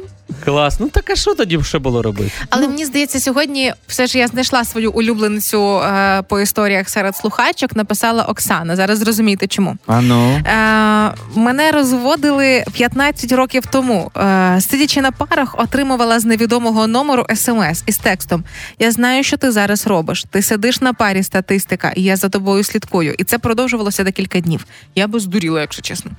[0.44, 0.80] Клас.
[0.80, 2.30] Ну так а що тоді ще було робити?
[2.50, 7.76] Але мені здається, сьогодні все ж я знайшла свою улюбленицю е, по історіях серед слухачок.
[7.76, 8.76] Написала Оксана.
[8.76, 9.76] Зараз зрозумієте чому.
[9.86, 10.30] А ну.
[10.30, 14.10] Е, мене розводили 15 років тому.
[14.16, 18.44] Е, сидячи на парах, отримувала з невідомого номеру смс із текстом:
[18.78, 20.24] Я знаю, що ти зараз робиш.
[20.30, 23.14] Ти сидиш на парі статистика, і я за тобою слідкую.
[23.18, 24.66] І це продовжувалося декілька днів.
[24.94, 26.10] Я би здуріла, якщо чесно.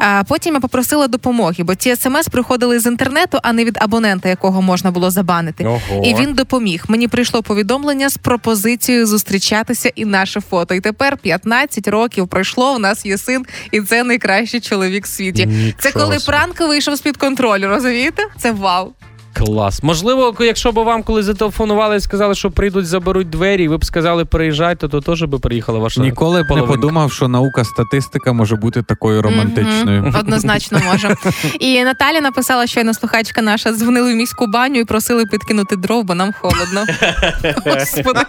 [0.00, 4.28] Е, потім я попросила допомоги, бо ці смс приходили з інтернету, а не від абонента,
[4.28, 5.64] якого можна було забанити.
[5.64, 6.02] Ого.
[6.04, 6.84] І він допоміг.
[6.88, 10.74] Мені прийшло повідомлення з пропозицією зустрічатися і наше фото.
[10.74, 12.74] І тепер 15 років пройшло.
[12.74, 15.46] У нас є син, і це найкращий чоловік в світі.
[15.46, 17.68] Нічого Це коли пранк вийшов з під контролю.
[17.68, 18.22] Розумієте?
[18.38, 18.92] Це вау.
[19.38, 19.82] Клас.
[19.82, 23.84] Можливо, якщо б вам коли зателефонували і сказали, що прийдуть, заберуть двері, і ви б
[23.84, 26.00] сказали, приїжджайте, то теж би приїхала ваша.
[26.00, 26.72] Ніколи б не половинка.
[26.74, 30.02] подумав, що наука статистика може бути такою романтичною.
[30.02, 31.14] Мгм, Однозначно може.
[31.60, 36.14] І Наталя написала, щойно слухачка наша дзвонили в міську баню і просили підкинути дров, бо
[36.14, 36.84] нам холодно.
[37.66, 38.20] Господи.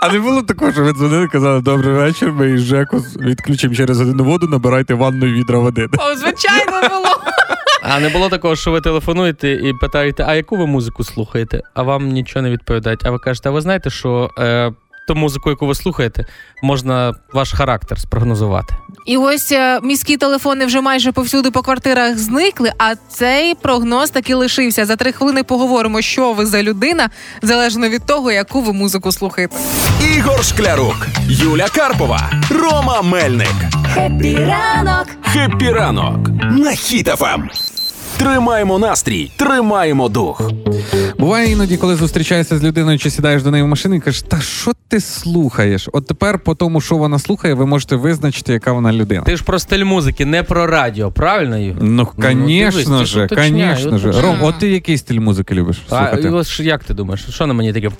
[0.00, 4.00] А не було такого, що ви дзвонили, казали, добрий вечір, ми із Жеку відключимо через
[4.00, 5.88] годину воду, набирайте ванну і відра води.
[5.98, 7.16] О, звичайно було.
[7.82, 11.60] А не було такого, що ви телефонуєте і питаєте, а яку ви музику слухаєте?
[11.74, 13.00] А вам нічого не відповідають.
[13.06, 14.72] А ви кажете, а ви знаєте, що е,
[15.08, 16.26] ту музику, яку ви слухаєте,
[16.62, 18.74] можна ваш характер спрогнозувати.
[19.06, 24.34] І ось е, міські телефони вже майже повсюди по квартирах зникли, а цей прогноз таки
[24.34, 24.86] лишився.
[24.86, 27.10] За три хвилини поговоримо, що ви за людина,
[27.42, 29.56] залежно від того, яку ви музику слухаєте.
[30.16, 33.54] Ігор Шклярук, Юля Карпова, Рома Мельник.
[33.94, 35.06] Happy ранок!
[35.22, 37.69] Happy ранок на Хіт FM.
[38.20, 40.50] Тримаємо настрій, тримаємо дух.
[41.18, 44.40] Буває іноді, коли зустрічаєшся з людиною чи сідаєш до неї в машину і кажеш, та
[44.40, 45.88] що ти слухаєш?
[45.92, 49.22] От тепер по тому, що вона слухає, ви можете визначити, яка вона людина.
[49.22, 51.82] Ти ж про стиль музики, не про радіо, правильно, Ігор?
[51.82, 54.20] Ну, звісно ти ж, ж звісно ж.
[54.22, 56.30] Ром, от ти який стиль музики любиш А слухати?
[56.30, 57.90] ось як ти думаєш, що на мені таке?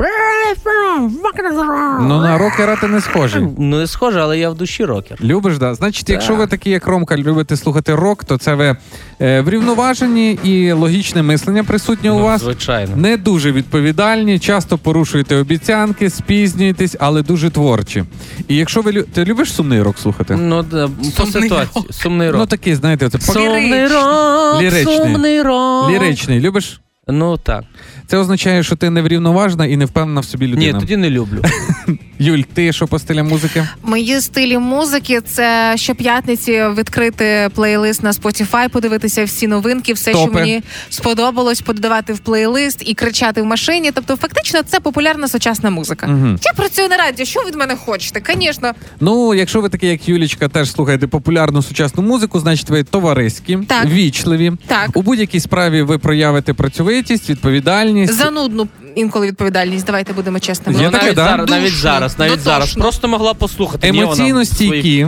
[2.00, 3.46] Ну, на рокера ти не схожий.
[3.58, 5.18] Ну не схоже, але я в душі рокер.
[5.22, 5.74] Любиш, да?
[5.74, 6.14] Значить, Так.
[6.14, 8.76] якщо ви такі, як Ромка, любите слухати рок, то це ви
[9.20, 12.40] е, врівноважені і логічне мислення присутнє у Ну, вас.
[12.40, 12.96] Звичайно.
[12.96, 18.04] Не дуже відповідальні, часто порушуєте обіцянки, спізнюєтесь, але дуже творчі.
[18.48, 20.36] І якщо ви ти любиш сумний рок слухати?
[20.36, 21.84] Ну, да, по Сумний ситуації.
[21.90, 24.96] Сумний Ну такий, знаєте, це Сумний рок, Ліричний.
[24.96, 25.90] сумний рок.
[25.90, 26.40] ліричний.
[26.40, 26.80] Любиш?
[27.08, 27.64] Ну так.
[28.10, 31.42] Це означає, що ти неврівноважна і не впевнена в собі Ні, тоді не люблю.
[32.18, 33.66] Юль, ти що по стилям музики?
[33.82, 40.62] Мої стилі музики це щоп'ятниці відкрити плейлист на Spotify, подивитися всі новинки, все, що мені
[40.88, 43.90] сподобалось, подавати в плейлист і кричати в машині.
[43.94, 46.06] Тобто, фактично, це популярна сучасна музика.
[46.06, 46.38] Мгм.
[46.42, 47.26] Я працюю на радіо.
[47.26, 48.22] Що ви від мене хочете?
[48.40, 53.58] Звісно, Ну, якщо ви такі, як Юлічка, теж слухаєте популярну сучасну музику, значить ви товариські,
[53.68, 53.86] Так.
[53.86, 54.52] вічливі.
[54.66, 54.90] Так.
[54.94, 57.99] У будь-якій справі ви проявите працьовитість, відповідальність.
[58.06, 59.86] Занудну інколи відповідальність.
[59.86, 60.78] Давайте будемо чесними.
[60.78, 61.24] Є Ну, таке, навіть, да?
[61.24, 62.52] зараз, навіть зараз, навіть дотошно.
[62.52, 62.74] зараз.
[62.74, 63.90] Просто могла послухати.
[63.90, 65.06] Вона Емоційно стійкі.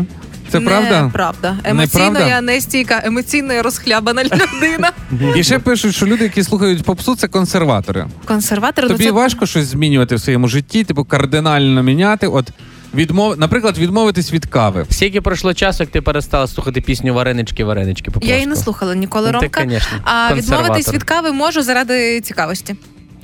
[0.53, 1.03] Це правда?
[1.03, 1.57] Неправда.
[1.65, 2.29] Емоційно Неправда?
[2.35, 4.91] я не стійка, емоційно я розхлябана людина.
[5.37, 8.07] І ще пишуть, що люди, які слухають попсу, це консерватори.
[8.25, 12.27] Консерватори ну, Тобі це важко щось змінювати в своєму житті, типу кардинально міняти.
[12.27, 12.51] От
[12.95, 14.87] відмов, наприклад, відмовитись від кави.
[14.91, 18.95] Скільки пройшло часу, як ти перестала слухати пісню Варенички, Варенички по я її не слухала
[18.95, 19.61] ніколи Ну, ти, Ромка.
[19.61, 20.63] конечно, а консерватор.
[20.65, 22.75] відмовитись від кави можу заради цікавості.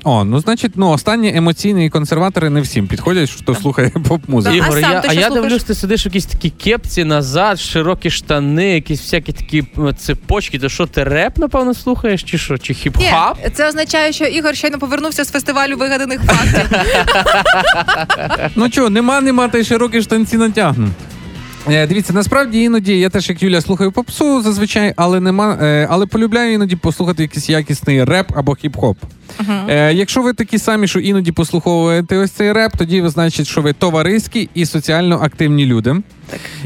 [0.04, 4.56] О, ну значить, ну останні емоційні консерватори не всім підходять, хто слухає поп-музику.
[4.58, 4.66] Да.
[4.68, 5.32] А сам я, ти а що я слухаєш?
[5.44, 9.64] дивлюсь, ти сидиш в якісь такі кепці назад, широкі штани, якісь всякі такі
[9.98, 10.58] цепочки.
[10.58, 12.58] То що ти реп, напевно, слухаєш, чи що?
[12.58, 13.50] Чи хіп-хап?
[13.54, 16.78] це означає, що Ігор щойно повернувся з фестивалю вигаданих фактів.
[18.56, 20.88] Ну чого, нема, нема, та й широкі штанці натягну.
[21.70, 26.06] Е, дивіться, насправді іноді я теж як Юля слухаю попсу зазвичай, але нема, е, але
[26.06, 28.96] полюбляю іноді послухати якийсь якісний реп або хіп-хоп.
[29.68, 33.62] Е, якщо ви такі самі, що іноді послуховуєте ось цей реп, тоді ви значить, що
[33.62, 35.96] ви товариські і соціально активні люди.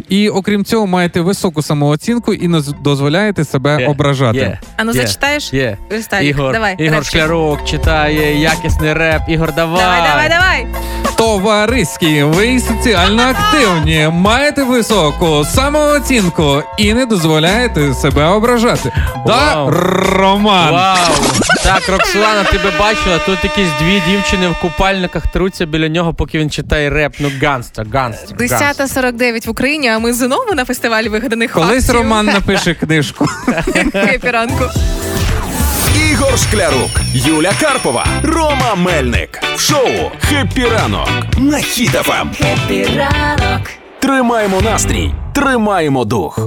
[0.09, 4.39] І окрім цього, маєте високу самооцінку і не дозволяєте себе Є, ображати.
[4.39, 5.53] Є, А ну є, зачитаєш?
[5.53, 5.79] Є.
[6.23, 7.05] Ігор, давай, Ігор.
[7.05, 9.23] Шклярук читає якісний реп.
[9.29, 9.83] Ігор, давай.
[9.83, 10.67] Давай, давай, давай.
[11.17, 18.93] Товариські, ви соціально активні, маєте високу самооцінку і не дозволяєте себе ображати.
[19.27, 19.67] Да,
[20.17, 20.73] Роман.
[20.73, 20.97] Вау!
[21.65, 26.39] Так, Роксолана, ти би бачила, тут якісь дві дівчини в купальниках труться біля нього, поки
[26.39, 27.15] він читає реп.
[27.19, 28.37] Ну, ганстер, ганстер.
[28.39, 31.95] 10.49 в Україні, а ми знову на фестивалі вигаданих Колись фактів.
[31.95, 33.27] Роман напише книжку.
[34.23, 34.65] Ранку.
[36.11, 39.41] Ігор Шклярук, Юля Карпова, Рома Мельник.
[39.57, 42.27] В шоу «Happy ранок» на Хіт FM.
[42.37, 43.71] Happy ранок!
[44.01, 46.39] Тримаємо настрій, тримаємо дух.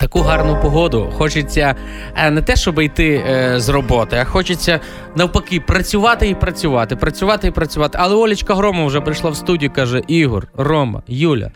[0.00, 1.12] Таку гарну погоду.
[1.18, 1.74] Хочеться
[2.16, 4.80] е, не те, щоб йти е, з роботи, а хочеться
[5.16, 7.98] навпаки працювати і працювати, працювати і працювати.
[8.00, 11.50] Але Олічка Громова вже прийшла в студію, каже: Ігор, Рома, Юля.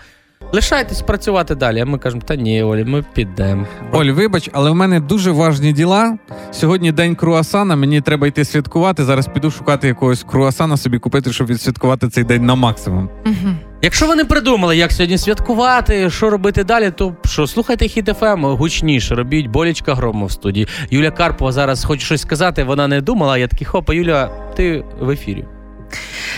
[0.53, 1.81] Лишайтесь працювати далі.
[1.81, 3.67] А ми кажемо, та ні, Олі, ми підемо.
[3.93, 6.19] Оль, вибач, але в мене дуже важні діла.
[6.53, 7.77] Сьогодні день круасана.
[7.77, 9.05] Мені треба йти святкувати.
[9.05, 13.09] Зараз піду шукати якогось круасана собі купити, щоб відсвяткувати цей день на максимум.
[13.85, 18.45] Якщо ви не придумали, як сьогодні святкувати, що робити далі, то що слухайте Хіт FM
[18.45, 20.69] гучніше, робіть бо Олічка Громова в студії.
[20.91, 23.39] Юля Карпова зараз хоче щось сказати, вона не думала.
[23.39, 24.27] Я такий хопа, Юля,
[24.57, 25.45] ти в ефірі.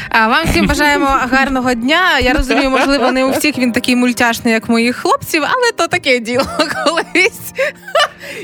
[0.09, 2.19] А вам всім бажаємо гарного дня.
[2.19, 6.21] Я розумію, можливо, не у всіх він такий мультяшний, як моїх хлопців, але то таке
[6.21, 6.45] діло
[6.85, 7.53] колись.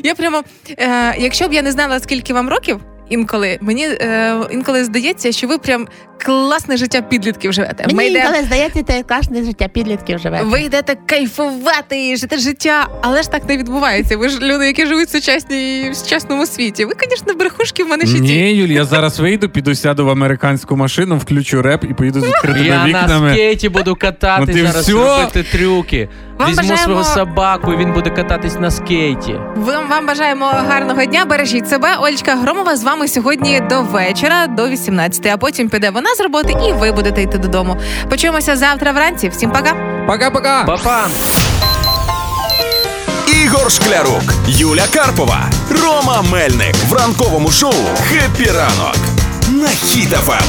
[0.04, 0.42] Я прямо,
[0.78, 2.80] е, якщо б я не знала, скільки вам років.
[3.12, 5.88] Інколи мені е, інколи здається, що ви прям
[6.24, 7.84] класне життя підлітків живете.
[7.88, 10.40] Ми Мені йдемо- інколи здається, те кожне життя підлітків живе.
[10.44, 14.16] ви йдете кайфувати і жити життя, але ж так не відбувається.
[14.16, 16.84] Ви ж люди, які живуть в сучасній в сучасному світі.
[16.84, 18.20] Ви, звісно, брехушки в мене ще ті.
[18.20, 22.24] Ні, Юль, я зараз вийду, піду сяду в американську машину, включу реп і поїду з
[22.24, 23.32] відкритими Я на вікнами.
[23.32, 25.18] скейті буду кататись Ну всьо?
[25.18, 26.08] робити трюки.
[26.42, 29.34] Вам Візьму бажаємо- свого собаку, і він буде кататись на скейті.
[29.56, 31.24] Вам, вам бажаємо гарного дня.
[31.24, 31.88] Бережіть себе.
[31.98, 36.54] Олечка Громова з вами сьогодні до вечора, до 18, а потім піде вона з роботи,
[36.68, 37.76] і ви будете йти додому.
[38.10, 39.28] Почуємося завтра вранці.
[39.28, 39.72] Всім пока.
[40.08, 40.64] Пока-пока!
[40.66, 41.06] Па-па!
[43.44, 45.40] Ігор Шклярук, Юля Карпова,
[45.82, 47.72] Рома Мельник в ранковому шоу
[48.08, 48.96] «Happy ранок»
[49.50, 50.44] на Хіт FM.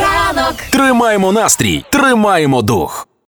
[0.00, 3.08] Ранок Тримаємо настрій, тримаємо дух.